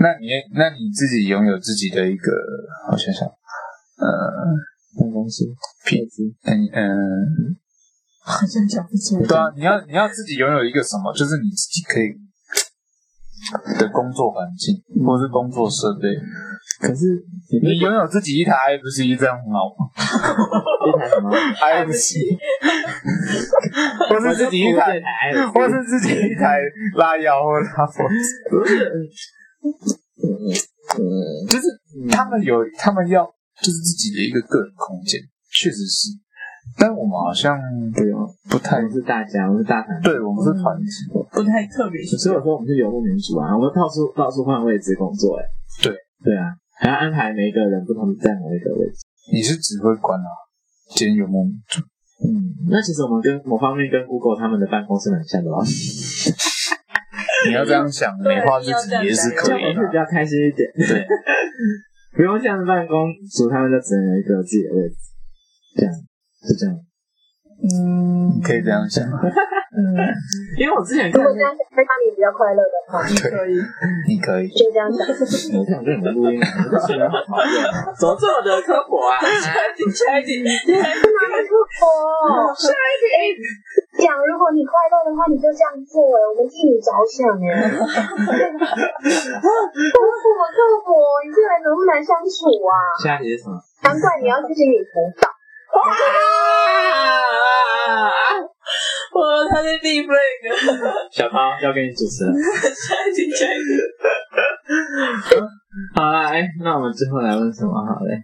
[0.00, 2.32] 那你那你自己拥有自己的一个，
[2.90, 4.08] 我想想，呃，
[4.98, 5.44] 办公室、
[5.84, 6.82] 品质，嗯嗯，
[8.24, 9.26] 好像讲不出来。
[9.26, 12.08] 对啊，你要你要自己拥有一个什么，就是你自己可以
[13.78, 14.74] 的工作环境，
[15.04, 16.08] 或是工作设备。
[16.80, 17.22] 可是
[17.62, 19.90] 你拥有自己一台 IFC 这样很好吗？
[20.88, 22.38] 一台什么 IFC，
[24.08, 25.00] 或是自己一台，
[25.52, 26.58] 或是自己一台
[26.96, 28.24] 拉腰或拉脖子，
[29.62, 29.70] 不
[30.52, 30.66] 是，
[31.48, 31.64] 就是
[32.10, 33.24] 他们有，他们要
[33.62, 35.20] 就是自己的一个个人空间，
[35.54, 36.10] 确实是。
[36.78, 37.58] 但我们好像
[37.92, 40.86] 不用，不太是大家，我们是大团，对，我们是团体，
[41.30, 42.02] 不太特别。
[42.04, 45.44] 所以我说我们是游牧民族啊，我们到处到处换位置工作，哎，
[45.82, 45.92] 对，
[46.22, 46.54] 对啊。
[46.78, 49.02] 还要安排每一个人不同在某一个位置。
[49.32, 50.26] 你是指挥官啊，
[50.94, 51.80] 兼游牧民族。
[52.24, 55.62] 嗯，那其实我们跟某方面跟 Google 他们的办公室蛮像的哦。
[57.48, 60.70] 你要这样想，美化自己也是可以的，比较开心一点。
[60.76, 61.06] 对，
[62.16, 64.96] 不用这样办公，族他们就只能有一个自己的位置。
[65.76, 65.92] 这样
[66.42, 66.76] 是这样。
[67.60, 69.04] 嗯，可以这样想。
[69.72, 69.80] 嗯，
[70.58, 73.56] 因为我之前如果这样想会让你比较快乐的话，你可以，
[74.08, 75.00] 你可以就这样想。
[75.08, 77.56] 我想跟你们录音，我这些人好讨厌，
[77.96, 79.16] 怎么这么的刻薄啊？
[79.40, 82.52] 下一题，下一题，你还是哪里刻薄？
[82.52, 83.38] 下一题，
[84.04, 87.48] 讲如果你快乐的话，你就这样做哎，我们替你着想哎。
[87.72, 89.46] 刻
[89.88, 90.92] 薄刻薄，
[91.24, 92.74] 你这人怎么那么难相处啊？
[93.00, 93.56] 下一题是什么？
[93.84, 95.30] 难怪你要自己女辅导。
[95.72, 95.80] 哇！
[99.14, 99.18] 我
[99.50, 100.40] 他在立 flag。
[101.12, 102.32] 小涛要给你主持了。
[102.32, 103.70] 下一题，下一题。
[105.94, 108.14] 好啦，哎，那我们最后来问什么好嘞？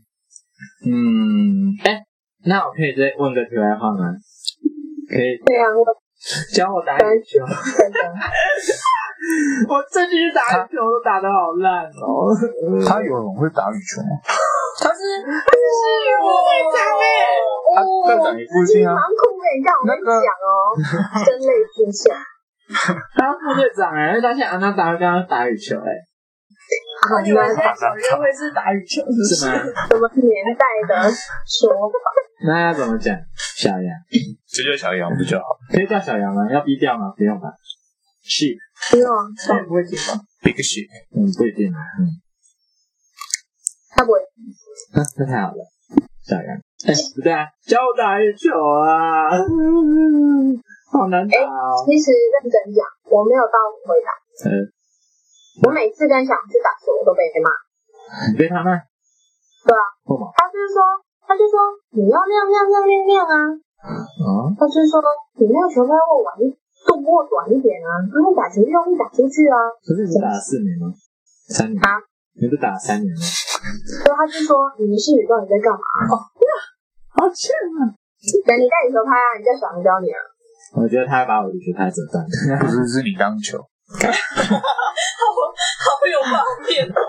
[0.86, 2.02] 嗯，哎，
[2.44, 4.12] 那我可以再问个题外话吗？
[5.08, 5.38] 可以。
[5.44, 5.84] 对啊，我
[6.54, 7.44] 教我打羽球。
[9.68, 12.30] 我这局打羽球都打得好烂哦。
[12.86, 14.14] 他有人会打羽球吗？
[14.78, 15.82] 他是他是
[16.22, 17.04] 我队长哎，
[17.74, 18.94] 他队长你父亲啊？
[18.94, 20.50] 蛮酷的，你让我跟你讲哦，
[21.24, 22.14] 声泪俱下。
[23.16, 25.90] 他副队长哎，因为他现在安娜达刚刚打羽球哎。
[27.10, 29.56] 我以为现在小约会是打羽球是吗？
[29.88, 31.96] 什么年代的说法？
[32.46, 33.16] 那要怎么讲？
[33.56, 33.88] 小杨，
[34.46, 35.44] 直接叫小杨不就好？
[35.72, 36.42] 可以叫小杨吗？
[36.52, 37.12] 要逼掉吗？
[37.16, 37.48] 不用吧。
[38.22, 38.44] 是。
[38.90, 42.22] 不用，他不会听吗？Big shit，嗯，不一定啊，嗯。
[43.96, 44.20] 他不会。
[44.94, 45.60] 那那太好了，
[46.22, 46.48] 小杨。
[46.86, 49.26] 哎，不对啊，教我打羽球啊，
[50.94, 51.82] 好难打哦。
[51.82, 54.08] 其实认真讲，我没有到回答。
[54.46, 54.70] 嗯。
[55.66, 57.50] 我每次跟小杨去打球，我都被骂。
[58.30, 58.70] 你被他骂？
[59.66, 59.82] 对啊。
[60.38, 60.78] 他就是说，
[61.26, 61.58] 他就说
[61.98, 63.34] 你要那样那样那样那样啊。
[63.82, 64.54] 啊。
[64.54, 65.02] 他就是说
[65.34, 66.22] 你那个球要握
[66.86, 69.56] 稳，动握短一点啊，然后打球用力打出去啊。
[69.82, 70.92] 可是你打了四年吗？
[71.50, 71.98] 三年啊？
[72.38, 73.20] 你不打了三年吗？
[73.20, 75.82] 所以他就说：“你们是女到底在干嘛？”
[76.14, 76.14] 哦，
[77.18, 77.50] 好欠
[77.82, 77.90] 啊！
[78.46, 80.18] 等你带你球拍啊，你叫小杨教你啊。
[80.76, 82.22] 我觉得他要把我的球拍折断，
[82.62, 83.58] 不是，是你当球。
[83.58, 83.64] 好
[84.60, 87.00] 好有画面哦！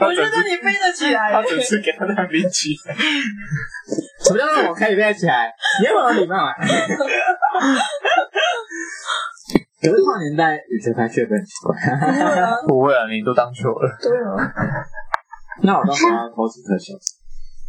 [0.00, 1.32] 我觉得你飞得起来。
[1.32, 2.94] 他只是给他那边起来。
[4.24, 5.52] 什么叫让我可以飞起来？
[5.80, 6.54] 你有没有礼貌啊？
[9.82, 11.74] 可是跨年代羽球拍确实很奇怪。
[12.68, 13.90] 不会啊，你都当球了。
[14.00, 14.38] 对啊。
[15.62, 16.94] 那我到时候要投几颗球，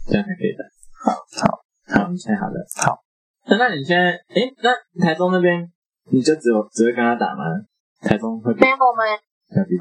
[0.08, 0.64] 这样才可以的。
[1.04, 2.62] 好，好，好，太好了。
[2.86, 3.02] 好。
[3.50, 4.72] 那那你现在，哎，那
[5.04, 5.68] 台中那边
[6.12, 7.44] 你就只有只会跟他打吗？
[8.02, 8.54] 台中会？
[8.54, 9.04] 没有，我们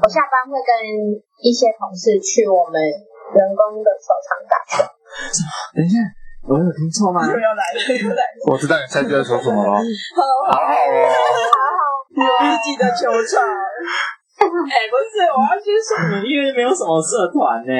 [0.01, 0.73] 我下班会跟
[1.41, 4.81] 一些同事去我们员工的球场打球。
[5.75, 5.97] 等一下，
[6.43, 7.23] 我有听错吗？
[7.23, 8.51] 又要来了，又来了。
[8.51, 9.79] 我知道你猜对在说什么了。
[9.79, 10.19] 好
[10.51, 11.07] 好好哦。
[12.13, 17.73] 有自己的球场，哎、欸，不是，我要先说你，因为没有什么社团呢。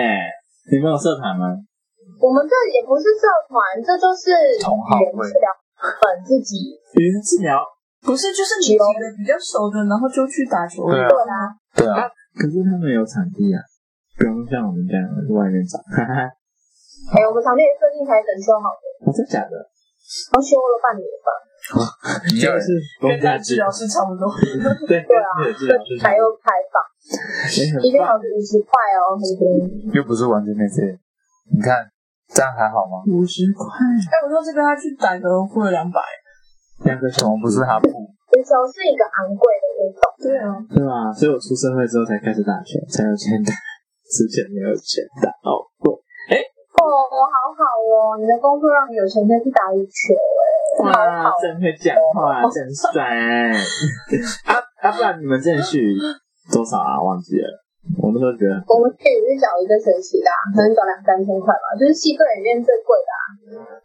[0.71, 1.53] 你没有社团吗？
[2.17, 5.27] 我们这也不是社团，这就是同好会
[5.99, 7.59] 本自己语言治疗，
[8.01, 10.87] 不是，就是你几个比较熟的，然后就去打球。
[10.89, 12.07] 对啊，对啊。
[12.39, 13.59] 可是他们有场地啊，
[14.17, 15.77] 不用像我们这样在外面找。
[17.11, 19.55] 哎、欸，我们场地的设计才整修好的，真的假的？
[20.31, 21.29] 刚修了半年吧。
[21.75, 21.79] 啊，
[22.27, 24.27] 这个是跟治疗师差不多。
[24.87, 25.43] 对对啊，
[26.03, 26.75] 还又开放，
[27.83, 29.47] 一个小时五十块哦，每天。
[29.95, 30.95] 又不是完全免费，
[31.51, 31.87] 你看
[32.31, 33.03] 这样还好吗？
[33.07, 33.63] 五十块。
[33.67, 35.99] 哎，我说这个他去打个付了两百，
[36.83, 37.87] 两个怎么不是他付？
[37.87, 41.13] 足球是一个昂贵的运动，对啊，对吧？
[41.13, 43.53] 所以我出社会之后才开始打球，才有钱打，
[44.03, 45.93] 之前没有钱打好贵，
[46.27, 46.52] 哎，哦，
[46.89, 50.13] 好好哦，你的工作让你有钱可以去打羽球，
[50.83, 53.03] 哎，哇，真会讲话，真帅。
[54.45, 55.95] 啊啊，不然你们进去
[56.51, 57.01] 多少啊？
[57.01, 57.63] 忘记了。
[57.99, 63.11] 我们都觉得，我们可以去缴一个学期的，可能找两三千块吧，就是系队里面最贵的。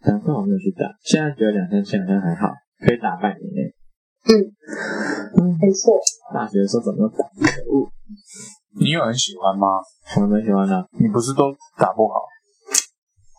[0.07, 2.46] 难怪我没有去打，现在觉得两三千好像还好，
[2.86, 3.74] 可以打半年内。
[4.30, 4.32] 嗯
[5.34, 5.99] 嗯，没错。
[6.32, 7.26] 大学的时候怎么打？
[7.26, 7.90] 可恶！
[8.78, 9.82] 你有很喜欢吗？
[10.14, 10.78] 我蛮喜欢的。
[11.01, 12.22] 你不是都打不好？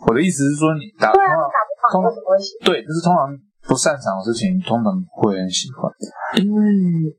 [0.08, 2.72] 我的意思是说，你打对啊，打不好，为什么会喜欢？
[2.72, 3.28] 对，就是通常
[3.68, 5.92] 不擅长的事情，通常会很喜欢，
[6.42, 6.62] 因为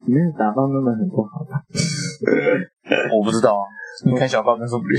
[0.07, 1.61] 没有打到那么很不好吧。
[3.15, 3.63] 我不知道啊，
[4.07, 4.97] 你看小报跟说不定。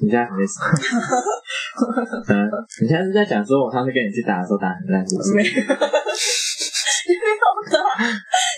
[0.00, 0.60] 你现在没事。
[2.30, 2.46] 嗯，
[2.80, 5.34] 你现在是在讲说，我上次跟你去打的时候打很烂，是不是？
[5.34, 5.50] 没有。
[7.08, 7.82] 没有的。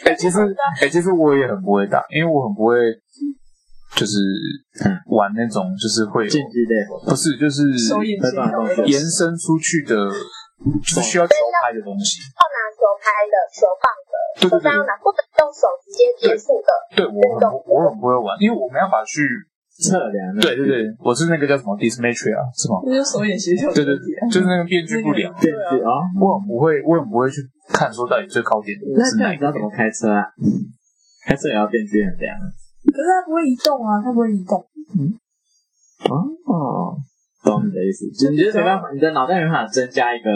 [0.04, 0.36] 哎，其实，
[0.82, 2.76] 哎，其实我也很不会打，因为我很不会，
[3.96, 4.18] 就是
[5.06, 6.74] 玩那种，就是会有竞技类，
[7.06, 7.70] 不是，就是
[8.86, 9.94] 延伸出去的，
[10.82, 12.20] 就是需要球拍的东西。
[12.20, 16.68] 要拿球拍的球棒的，对对对，不能用手直接接触的。
[16.96, 19.20] 对，我很我很不会玩，因为我没办法去。
[19.80, 22.84] 测量对对对，我是那个叫什么 dysmetria 是吗？
[22.84, 23.72] 就是手眼协调。
[23.72, 25.32] 对对对，就是那个变距不良。
[25.40, 27.40] 变距啊，我很不会，我很不会去
[27.72, 29.24] 看说到底最高点是哪个。
[29.24, 30.20] 那你知道怎么开车啊？
[31.24, 32.36] 开车也要变距很良。
[32.88, 34.64] 可是它不会移动啊，它不会移动。
[34.96, 35.12] 嗯。
[36.08, 36.96] 哦，
[37.44, 40.30] 懂你的意思，就你觉得没办法，你的脑袋没办法增加一个。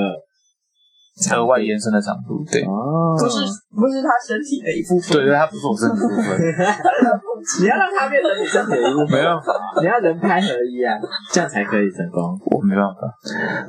[1.30, 6.26] 额外延伸的长度，对，不是不是它身体的一部分，对对，它不是我身体部分。
[7.62, 10.98] 你要让它变成你身体的一部分，没办法，你要人拍合一啊，
[11.30, 12.34] 这样才可以成功。
[12.50, 13.06] 我没办法。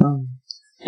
[0.02, 0.26] 嗯，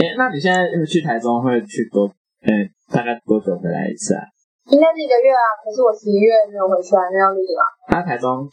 [0.01, 2.09] 哎，那你现在去台中会去多？
[2.41, 2.49] 哎，
[2.89, 4.25] 大概多久回来一次啊？
[4.68, 7.63] 应该是一个月啊，可是我十一月没有回去还，没有力了。
[7.88, 8.43] 他，台中，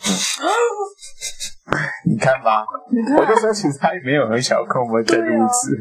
[2.06, 2.62] 你看吧，
[3.18, 5.74] 我就说其实他也没有很小空我们再录一次。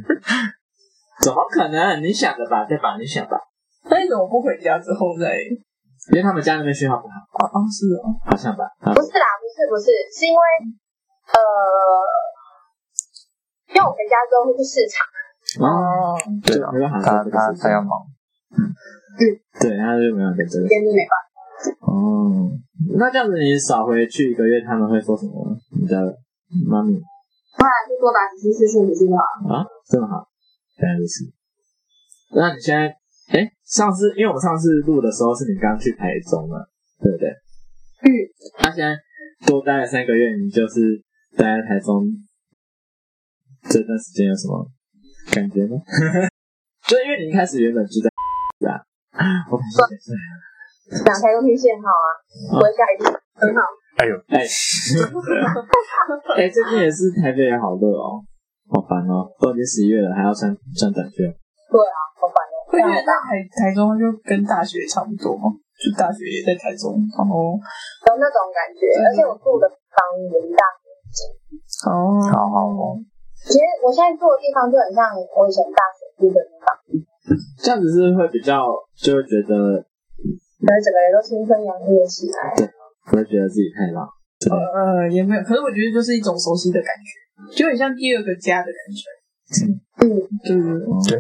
[1.22, 2.02] 怎么可能？
[2.02, 2.98] 你想的吧，对吧？
[2.98, 3.38] 你想吧。
[3.86, 5.38] 那你怎么不回家之后再？
[6.12, 7.14] 因为他们家那边信号不好。
[7.38, 8.66] 哦哦，是哦，好像吧。
[8.82, 10.42] 不是啦，不是不是，是因为
[11.30, 11.38] 呃，
[13.70, 15.06] 因为我回家之后会去市场。
[15.62, 18.02] 哦，对啊，他他他要忙。
[18.54, 19.22] 嗯嗯，
[19.62, 20.68] 对，他就没有在这里。
[20.68, 21.26] 今天就没办法。
[21.86, 22.49] 哦，
[22.97, 25.58] 那这样子你少回去一个月，他们会说什么？
[25.80, 25.95] 你的
[26.68, 26.93] 妈咪。
[26.95, 29.22] 后来就多打几次视讯就好。
[29.54, 30.28] 啊，这么好。
[30.82, 31.26] 原来如此。
[32.36, 32.89] 那你现在，
[33.30, 36.58] 哎，上次因为我们上次录的时候是你刚去台中嘛，
[36.99, 37.30] 对不对？
[37.30, 38.10] 嗯。
[38.60, 38.97] 那、啊、现在
[39.45, 41.01] 多待了三个月，你就是
[41.38, 42.04] 待在台中
[43.70, 44.68] 这段时间有什么
[45.32, 45.78] 感觉呢？
[46.89, 48.10] 就因为你一开始原本住在
[48.68, 48.80] 啊，
[49.51, 50.14] 我感觉是
[51.05, 52.07] 两台都挺线好啊，
[52.59, 53.61] 回家一定很好。
[53.97, 54.41] 哎呦，哎，
[56.38, 58.22] 哎，最近也是台北也好热哦。
[58.74, 59.30] 好烦哦！
[59.38, 61.22] 都已经十一月了，还要穿穿短袖。
[61.22, 62.55] 对啊，好烦哦。
[62.74, 65.38] 会觉得台台中就跟大学差不多？
[65.78, 67.53] 就大学也在台中，然后
[68.09, 68.89] 有那种感觉。
[68.97, 71.30] 而且我住的地方离大学近。
[71.86, 72.97] 哦，好好哦。
[73.45, 76.66] 其实我现在住的地方就很像我以前大学住的地方。
[77.62, 78.66] 这样子是会比较，
[78.96, 79.54] 就会觉得，
[80.60, 82.54] 可能整个人都青春洋溢起来。
[82.56, 82.68] 对，
[83.10, 84.08] 不会觉得自己太老。
[84.44, 87.24] 呃，也没有，可是我觉得就是一种熟悉的感觉。
[87.56, 89.02] 就很像第二个家的感觉，
[90.04, 90.08] 嗯，
[90.44, 90.54] 对
[91.10, 91.18] 对，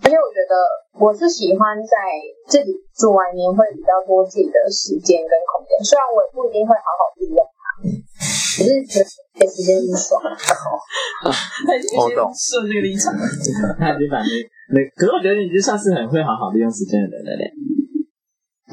[0.00, 0.54] 而且我觉得
[0.96, 1.92] 我是喜欢在
[2.48, 7.59] 自己住完年会比较多自己的时间跟空间，虽然我也不一定会好好利用它，
[8.60, 9.08] 可是觉得
[9.40, 10.20] 给时间很爽。
[10.20, 13.24] 他已经先设这个立场了，
[13.80, 14.28] 他已经把那
[14.76, 17.48] 那，可是我觉得 你已经算是很会好好利用时间的人了嘞。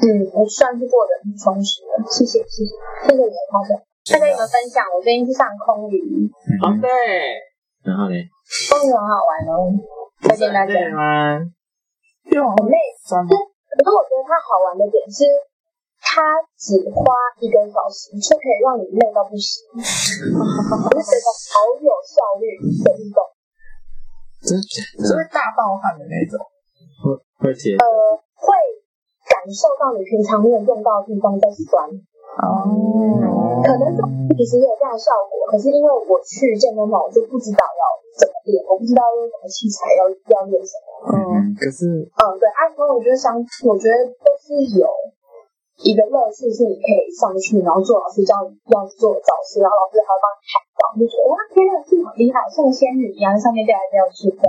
[0.04, 2.68] 嗯，我算是过得很充实的，谢谢谢谢，
[3.08, 3.72] 谢谢你的夸奖。
[4.04, 5.96] 再跟你们分享，我最近去上空鱼。
[6.60, 6.88] 哦，对，
[7.82, 8.14] 然后呢？
[8.68, 9.72] 空旅很好玩哦，
[10.22, 10.72] 推荐大家。
[10.92, 11.40] 吗？
[12.28, 12.76] 对，很累。
[13.08, 15.24] 可是，可是我觉得它好玩的点是，
[16.00, 16.22] 它
[16.56, 17.02] 只花
[17.40, 19.66] 一个小时就可以让你累到不行。
[19.74, 23.20] 我就觉得好有效率的运动。
[24.38, 25.02] 真的？
[25.02, 26.38] 是会大爆汗的那种？
[27.02, 27.10] 会
[27.42, 27.74] 会铁？
[27.74, 27.86] 呃，
[28.38, 28.54] 会
[29.26, 31.90] 感受到你平常没有用到的地方在酸。
[32.38, 33.98] 哦，可能是
[34.36, 37.82] 其实也有这样的效果，可是因为我去健身房，我就不知道要
[38.14, 40.86] 怎么练，我不知道用什么器材要要练什么。
[41.10, 43.34] 嗯，可是，嗯，对，按说我觉得相，
[43.66, 44.86] 我觉得都是有
[45.86, 54.42] 一个乐趣，是你可以上去，然后做老师教你要做的招式，然后老师还要帮你喊到，我就觉得哇，天哪，这么厉害，像仙女一样在上面掉来掉去的。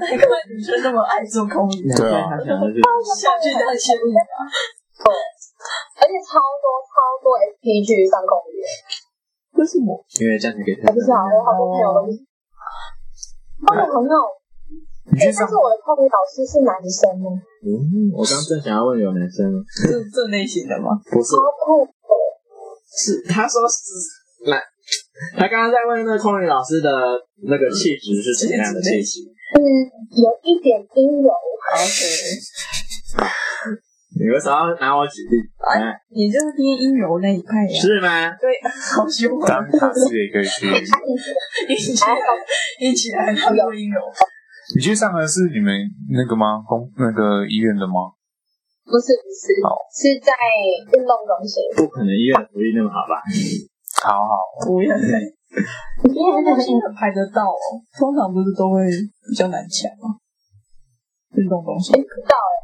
[0.00, 1.84] 难怪女生那么爱做空灵。
[1.92, 2.80] 对啊他想的是
[3.20, 4.48] 下去的仙女啊！
[4.96, 5.12] 对，
[6.00, 8.64] 而且超多超多 SP 去上空灵，
[9.60, 9.92] 为什么？
[10.20, 12.16] 因为这样子可以我不知道，我好多朋友都是。
[13.66, 14.16] 他们很好，
[15.12, 17.28] 你去上但是我的空灵老师是男生呢，
[17.62, 19.62] 嗯，我刚正想要问有男生吗？
[19.86, 20.98] 这这类型的吗？
[21.10, 21.90] 不是超，酷的。
[22.96, 24.58] 是他说是来，
[25.38, 26.90] 他刚刚在问那个空灵老师的
[27.46, 29.20] 那个气质是什么样的气质？
[29.54, 29.62] 嗯，
[30.16, 32.00] 有一点阴柔，OK，
[34.18, 35.36] 你为什么要拿我举例？
[35.60, 37.78] 哎，你就是偏阴柔那一派呀？
[37.78, 38.32] 是吗？
[38.40, 39.46] 对，好凶啊！
[39.46, 40.66] 当卡斯也可以去。
[41.68, 42.16] 一起来，
[42.80, 44.00] 一起来，他有阴柔。
[44.74, 45.70] 你去上的是你们
[46.10, 46.58] 那个吗？
[46.66, 48.10] 公那个医院的吗？
[48.82, 49.54] 不是不是，
[49.94, 50.34] 是在
[50.94, 51.62] 运动中心。
[51.78, 53.22] 不可能医院的福利那么好吧？
[54.02, 54.34] 好好，
[54.66, 55.22] 不要再，
[56.02, 57.58] 运动中心很排得到哦。
[57.94, 58.82] 通常不是都会
[59.30, 60.18] 比较难抢吗？
[61.38, 62.54] 运动中心不知道哎，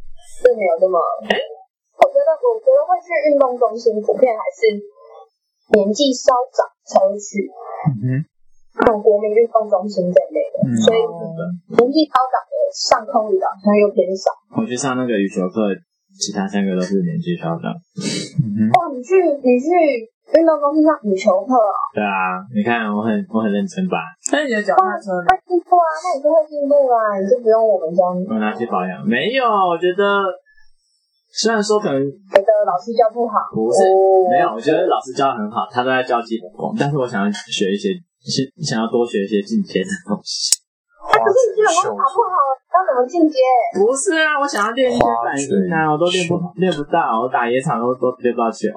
[0.43, 0.99] 是没有那么。
[0.99, 4.75] 我觉得，我觉得会去运动中心，普遍还是
[5.79, 7.47] 年纪稍长才会去。
[8.03, 8.27] 嗯
[8.81, 10.99] 那种国民运动中心这一类的，嗯所以
[11.77, 14.33] 年纪高长的上空语的好像又偏少。
[14.57, 15.73] 我去上那个羽球课，
[16.17, 17.69] 其他三个都是年纪稍长。
[17.73, 19.69] 哇，你去你去
[20.33, 24.01] 运动中心上羽球课哦，对啊，你看我很我很认真吧？
[24.33, 25.29] 那你的脚踏车呢？
[25.29, 30.05] 那进步啊，那你就会进步啊，你就不用我们这样我拿去保养，没有，我觉得
[31.33, 37.93] 虽然说可能觉得老师教不好，不是哦没有，我觉得老师教的很好，他都在教基本功，但是我想要学一些，
[38.31, 40.61] 是想要多学一些进阶的东西。
[41.03, 42.37] 那可是你基本功考不好，
[42.75, 43.39] 要怎么进阶？
[43.75, 48.69] 不是啊，我想要练一些反应啊，我都练不练不到，我打野场都都练不到球。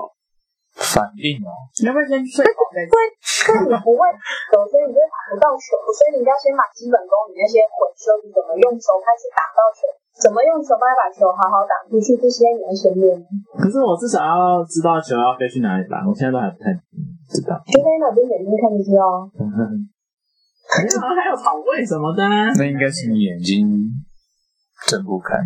[0.76, 1.48] 反应哦，
[1.80, 4.04] 你要不要先睡饱再因为因为你不会，
[4.52, 9.88] 所以你就打不到球，所以你要先把基本功，你那些混修，你怎么用球开始打到球，
[10.20, 13.16] 怎么用球把把球好好打出去，这些你要先练。
[13.56, 16.76] 可是我至少要知道球要飞去哪里打，我现在都还不太
[17.30, 17.58] 知道。
[17.66, 19.30] 就在那边眼睛看就知道。
[19.36, 22.52] 没有啊，还有跑位什么的啊。
[22.58, 23.90] 那应该是你眼睛
[24.88, 25.38] 睁不开，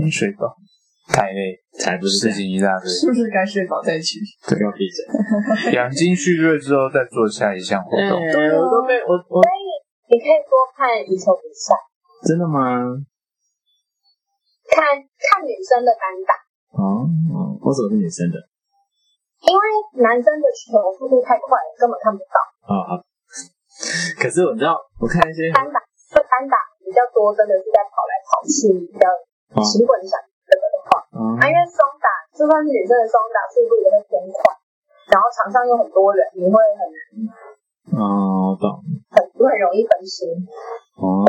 [0.00, 0.56] 嗯，睡饱，
[1.12, 2.88] 太累，才不是事情一大堆。
[2.88, 4.18] 是不是该睡饱再去？
[4.48, 5.04] 不要闭嘴。
[5.76, 8.18] 养精蓄锐之后，再做下一项活动。
[8.32, 9.62] 对，我都被我我所以
[10.10, 11.76] 你可以多看一球比赛，
[12.26, 12.80] 真的吗？
[14.68, 16.32] 看看女生的单打，
[16.76, 17.08] 哦，
[17.60, 18.36] 我怎么是女生的？
[19.46, 19.62] 因为
[20.02, 22.36] 男生的球速度太快了，根本看不到。
[22.66, 22.92] 哦好。
[24.18, 25.78] 可是我知道，我看一些单打
[26.10, 29.06] 就单打比较多，真的是在跑来跑去，比较
[29.62, 34.42] 勤滚闪这个的话，哦啊，因为双打就算是女生的双打速度也会偏快，
[35.14, 36.98] 然后场上有很多人，你会很难
[37.94, 38.82] 哦，我懂。
[39.08, 40.28] 很会很容易分心。
[40.98, 41.24] 哦，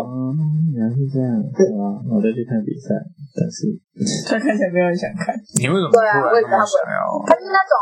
[0.76, 2.02] 原来是这样，对啊？
[2.12, 2.98] 我再去看比赛，
[3.38, 3.70] 但是
[4.28, 5.32] 他看起来没有人想看。
[5.62, 7.00] 你为什么突然那么想要？
[7.30, 7.74] 他是那种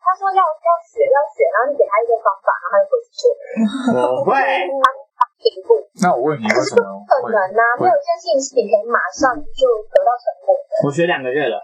[0.00, 3.24] 他说要要学要学，然后你给他一个方法，然后他就回去做。
[4.16, 4.32] 我会。
[4.34, 4.86] 他
[5.16, 5.76] 他进步。
[6.00, 7.62] 那我问你，为什么不可能啊？
[7.78, 10.72] 没有一件事情是你可以马上就得到成果的。
[10.84, 11.60] 我学两个月了。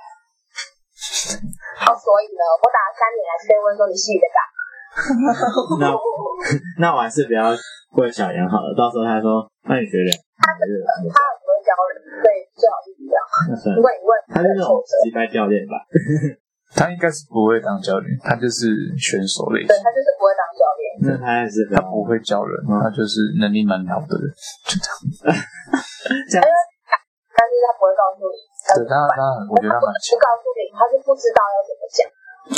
[1.81, 4.57] 好，所以呢，我打了三年来是被问说你是你的干嘛？
[5.83, 5.85] 那
[6.81, 7.53] 那我还是不要
[8.01, 10.13] 问小杨好了，到时候他说，那你学两
[10.57, 10.73] 个月，
[11.13, 13.21] 他很不会教人，所以最好是不要。
[13.51, 13.77] 那算了。
[13.77, 15.85] 如果你问，他是那种击败教练吧？
[16.77, 18.69] 他应该是不会当教练，他就是
[19.01, 19.81] 选手类型对。
[19.81, 20.85] 他就是不会当教练。
[21.01, 24.29] 那他也是他不会教人，他就是能力蛮好的人，
[24.69, 24.93] 就这样。
[26.29, 26.45] 这样。
[26.45, 28.37] 但是他不会告诉你。
[28.77, 30.13] 对他，他我觉得他蛮强。
[30.13, 31.99] 不告诉你，他是不知道要怎么讲。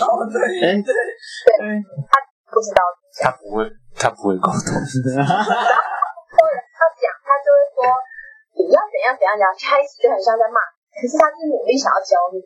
[0.03, 1.63] 哦，对，哎，对对，
[2.11, 2.19] 他
[2.51, 2.83] 不知道。
[3.23, 4.71] 他不会，他不会沟通。
[4.79, 7.79] 或者他讲，他就会说
[8.55, 10.59] 你要怎样怎样怎样，开始就很像在骂，
[10.95, 12.39] 可是他是努力想要教你。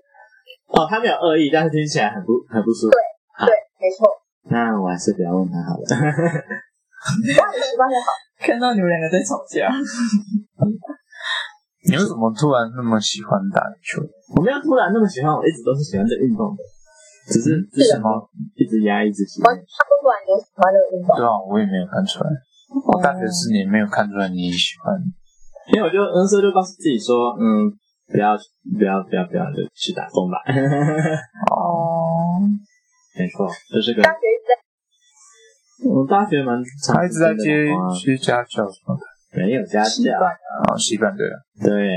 [0.73, 2.93] 哦，他没有恶意，但是听起来很不很不舒服。
[2.93, 3.01] 对，
[3.47, 4.09] 对，没错。
[4.51, 5.83] 那我还是不要问他好了。
[5.87, 5.97] 那
[7.53, 8.07] 你习惯就好。
[8.43, 9.71] 看到你们两个在吵架，
[11.87, 14.03] 你为什么突然那么喜欢打篮球？
[14.35, 16.63] 我没有突然那么喜欢，我一直都是喜欢这运动的，
[17.31, 18.11] 只是是什么？
[18.59, 19.41] 一直压抑自己。
[19.43, 19.55] 我他
[19.87, 21.15] 不管有喜欢这个运动。
[21.15, 22.31] 对啊，我也没有看出来。
[22.73, 24.97] 我大学四年没有看出来你喜欢。
[25.73, 27.71] 因为我就那时候就告诉自己说，嗯，
[28.13, 28.37] 不要
[28.77, 30.37] 不要不要不要，就去打工吧。
[31.49, 32.45] 哦，
[33.17, 34.03] 没错，这是个。
[34.03, 34.53] 大学一直在。
[35.89, 37.73] 我大学蛮长，他一直在接
[38.05, 39.03] 接家教什么的。
[39.33, 41.37] 没有家教啊，西半对啊。
[41.65, 41.89] 对，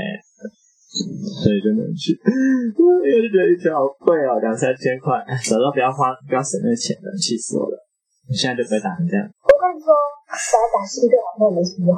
[1.44, 2.16] 所以就没有去。
[2.16, 7.76] 因为就觉得一天好贵哦，两三千块，早知道不要花，不要省那钱了，气死我了！
[8.26, 9.22] 你现在就不会打成这样。
[9.22, 9.92] 我跟你说，
[10.26, 10.34] 打
[10.72, 11.94] 打是一个好像没什么用，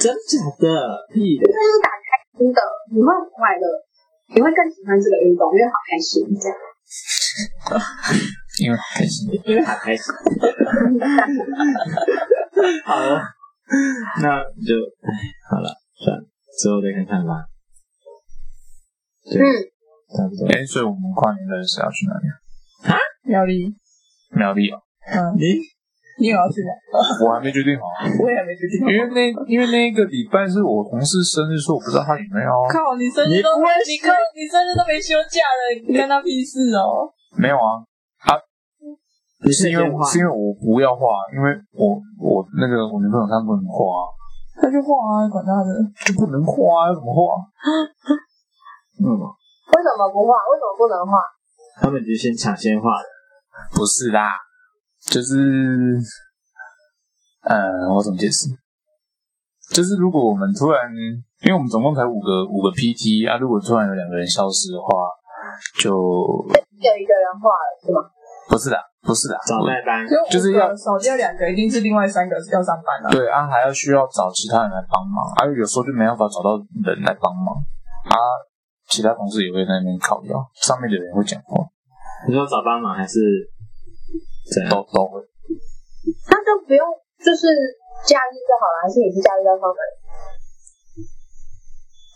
[0.00, 0.66] 真假的？
[1.12, 1.44] 屁的！
[1.46, 1.94] 就是打
[2.40, 2.60] 开心的，
[2.90, 3.68] 你会很快乐，
[4.34, 6.56] 你会更喜欢这个运动，因为好开心这样。
[8.58, 10.04] 因为好开心，因为好开心。
[12.84, 13.20] 好了，
[14.22, 14.72] 那就
[15.04, 15.12] 哎，
[15.50, 16.24] 好了，算了，
[16.58, 17.44] 之后再看看吧。
[19.30, 19.36] 嗯，
[20.16, 20.48] 差不多。
[20.48, 22.26] 哎，所以我们跨年的是要去哪里
[22.88, 22.96] 啊？
[22.96, 23.76] 啊，苗栗，
[24.30, 24.80] 苗栗哦。
[25.06, 25.60] 嗯，你
[26.20, 26.70] 你有要去吗？
[27.24, 27.88] 我还没决定好，
[28.20, 28.92] 我也还没决定好。
[28.92, 32.52] 因为那因为那个礼拜是我同事生日，所以我不知道他有没有。
[32.68, 37.08] 靠，你生日都你你看你生日都没休假的，你干他屁事哦？
[37.40, 37.80] 没有啊，
[38.20, 38.36] 他
[39.40, 44.04] 你是因为是因为我不要画，因为我我那个我女朋友她不能画，
[44.60, 45.72] 她就画啊，管她的，
[46.04, 47.40] 就不能画，怎么画？
[49.00, 49.08] 嗯，
[49.72, 50.36] 为什么不画？
[50.52, 51.24] 为什么不能画？
[51.80, 53.08] 他们就先抢先画的。
[53.74, 54.32] 不是啦，
[55.10, 55.98] 就是，
[57.42, 58.46] 呃，我怎么解释？
[59.74, 60.86] 就是如果我们突然，
[61.42, 65.10] 因为我们总共才五个五个 PT 啊，如果突然有两个人消失的话，
[65.82, 68.06] 就有一个人画了是吗？
[68.48, 73.10] 不是的，不是的，找代班，就是要少掉两个，一定是另外三个要上班了。
[73.10, 76.54] 对啊，还要需要找其他人来帮忙，啊，有时候就没办法找到
[76.86, 77.54] 人来帮忙，
[78.10, 78.14] 啊，
[78.86, 81.66] 其他同事也会在那边靠腰，上面的人会讲话，
[82.28, 83.18] 你说找帮忙还是？
[84.70, 85.20] 都都会。
[86.30, 86.82] 那就不用，
[87.18, 87.46] 就是
[88.06, 89.80] 假日就好了，还是也是假日要上班？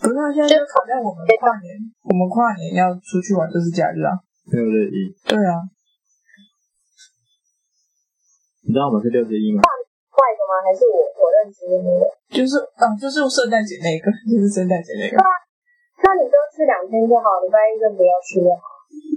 [0.05, 4.21] 不是，现在就考在我们跨年，我们跨年要出去玩就是假日啊。
[4.53, 5.57] 六日一，对啊，
[8.69, 9.65] 你知道我们是六十一吗？
[10.13, 10.61] 坏的吗？
[10.61, 12.05] 还是我我认知的那个？
[12.29, 15.17] 就是啊，就是圣诞节那个， 就是圣诞节那个。
[15.17, 18.53] 那你就去两天就好，礼拜一就不要去了。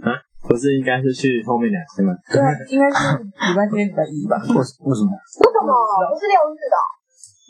[0.08, 0.16] 啊，
[0.48, 2.16] 不是应该是去后面两天吗？
[2.32, 4.40] 对啊，应该是礼拜天、礼拜一吧？
[4.48, 4.88] 为为什么？
[4.88, 5.72] 为什么？
[6.10, 6.76] 不是六日的？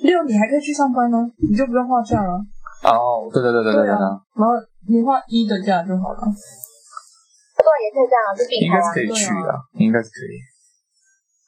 [0.10, 1.18] 六你还可以去上班呢，
[1.50, 2.38] 你就不用放假了。
[2.86, 3.94] 哦，对对对对对对。
[3.94, 4.54] 然后
[4.90, 6.22] 你画一的假就好了。
[6.22, 8.70] 对，也可以这样，就并排。
[8.70, 10.38] 应该是可以去的，应该是可以。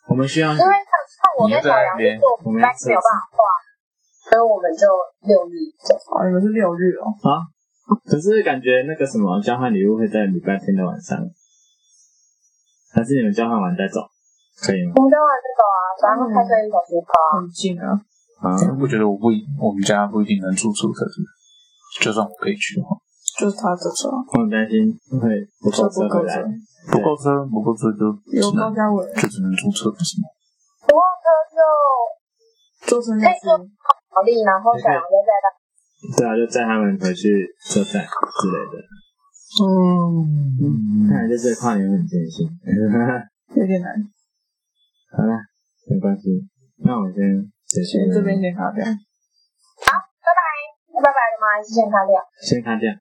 [0.09, 2.25] 我们需要，因为看看我跟小杨是做，
[2.61, 3.37] 但是没有办法画，
[4.29, 4.85] 所以我们就
[5.29, 5.53] 六日
[5.85, 5.93] 走。
[6.13, 7.13] 哦，你们是六日哦。
[7.29, 7.45] 啊，
[8.09, 11.21] 可是感觉那个什么交换礼物会在礼拜天的晚上，
[12.93, 14.01] 还是你们交换完再走，
[14.65, 14.93] 可以吗？
[14.97, 17.93] 我们交换再走啊，反正开车一小时跑，很近啊。
[18.39, 19.27] 啊，我觉得我不，
[19.59, 21.21] 我们家不一定能住宿舍是，
[22.01, 22.95] 就算我可以去的话，
[23.37, 24.87] 就是他的车，我很担心
[25.19, 25.27] 会
[25.59, 26.41] 不够车回来。
[26.89, 30.31] 不够车，不够车就有高价位，就只能租车，不是吗？
[30.87, 31.59] 不够车就
[32.87, 33.53] 坐车可以坐
[34.09, 35.45] 好利，然后小杨就载他。
[36.15, 38.79] 对啊，就载他们回去车站之类的。
[39.57, 42.45] 嗯，看来这次跨年很艰辛，
[43.57, 43.89] 有点难。
[45.11, 45.33] 好了，
[45.89, 46.45] 没关系，
[46.85, 47.25] 那我先
[47.83, 48.85] 先这边先卡掉。
[48.85, 48.91] 好，
[50.21, 51.45] 拜拜，拜拜了吗？
[51.57, 52.21] 还是先卡掉？
[52.41, 52.93] 先卡掉，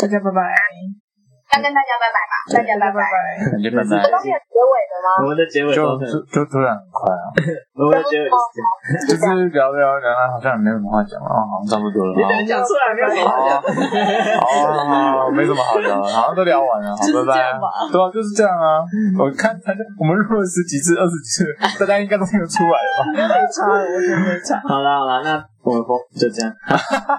[0.00, 1.05] 大家拜拜。
[1.54, 3.00] 要跟大家拜拜吧，大家拜拜。
[3.54, 4.02] 感觉拜拜。
[4.02, 5.08] 有东西有结尾的吗？
[5.22, 7.24] 我们的结尾就就就突然很快啊！
[7.78, 8.26] 我们的结尾
[9.06, 9.24] 就是
[9.54, 12.12] 聊聊聊，好像也没什么话讲了，好像差不多了。
[12.42, 13.56] 你讲出来没有什么好讲。
[13.62, 17.54] 哦，没什么好聊了，好像都聊完了，好，拜拜。
[17.94, 18.82] 对啊，就是这样啊。
[19.18, 21.46] 我看大家我们录了十几次、二十几次，
[21.80, 23.06] 大家应该都听得出来了吧？
[23.14, 23.22] 没
[23.54, 24.58] 差了，我觉得没差。
[24.66, 25.30] 好了好了，那
[25.62, 25.80] 我们
[26.18, 26.50] 就这样，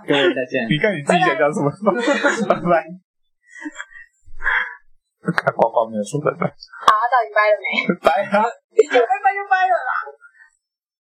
[0.05, 0.67] 各位再见。
[0.69, 1.71] 你看你自己想讲什么？
[2.51, 2.83] 拜拜。
[5.35, 6.47] 看光光没有说拜拜。
[6.47, 7.65] 好，到底掰了没？
[7.99, 8.45] 掰啊！
[8.71, 9.91] 你讲拜拜就掰了啦。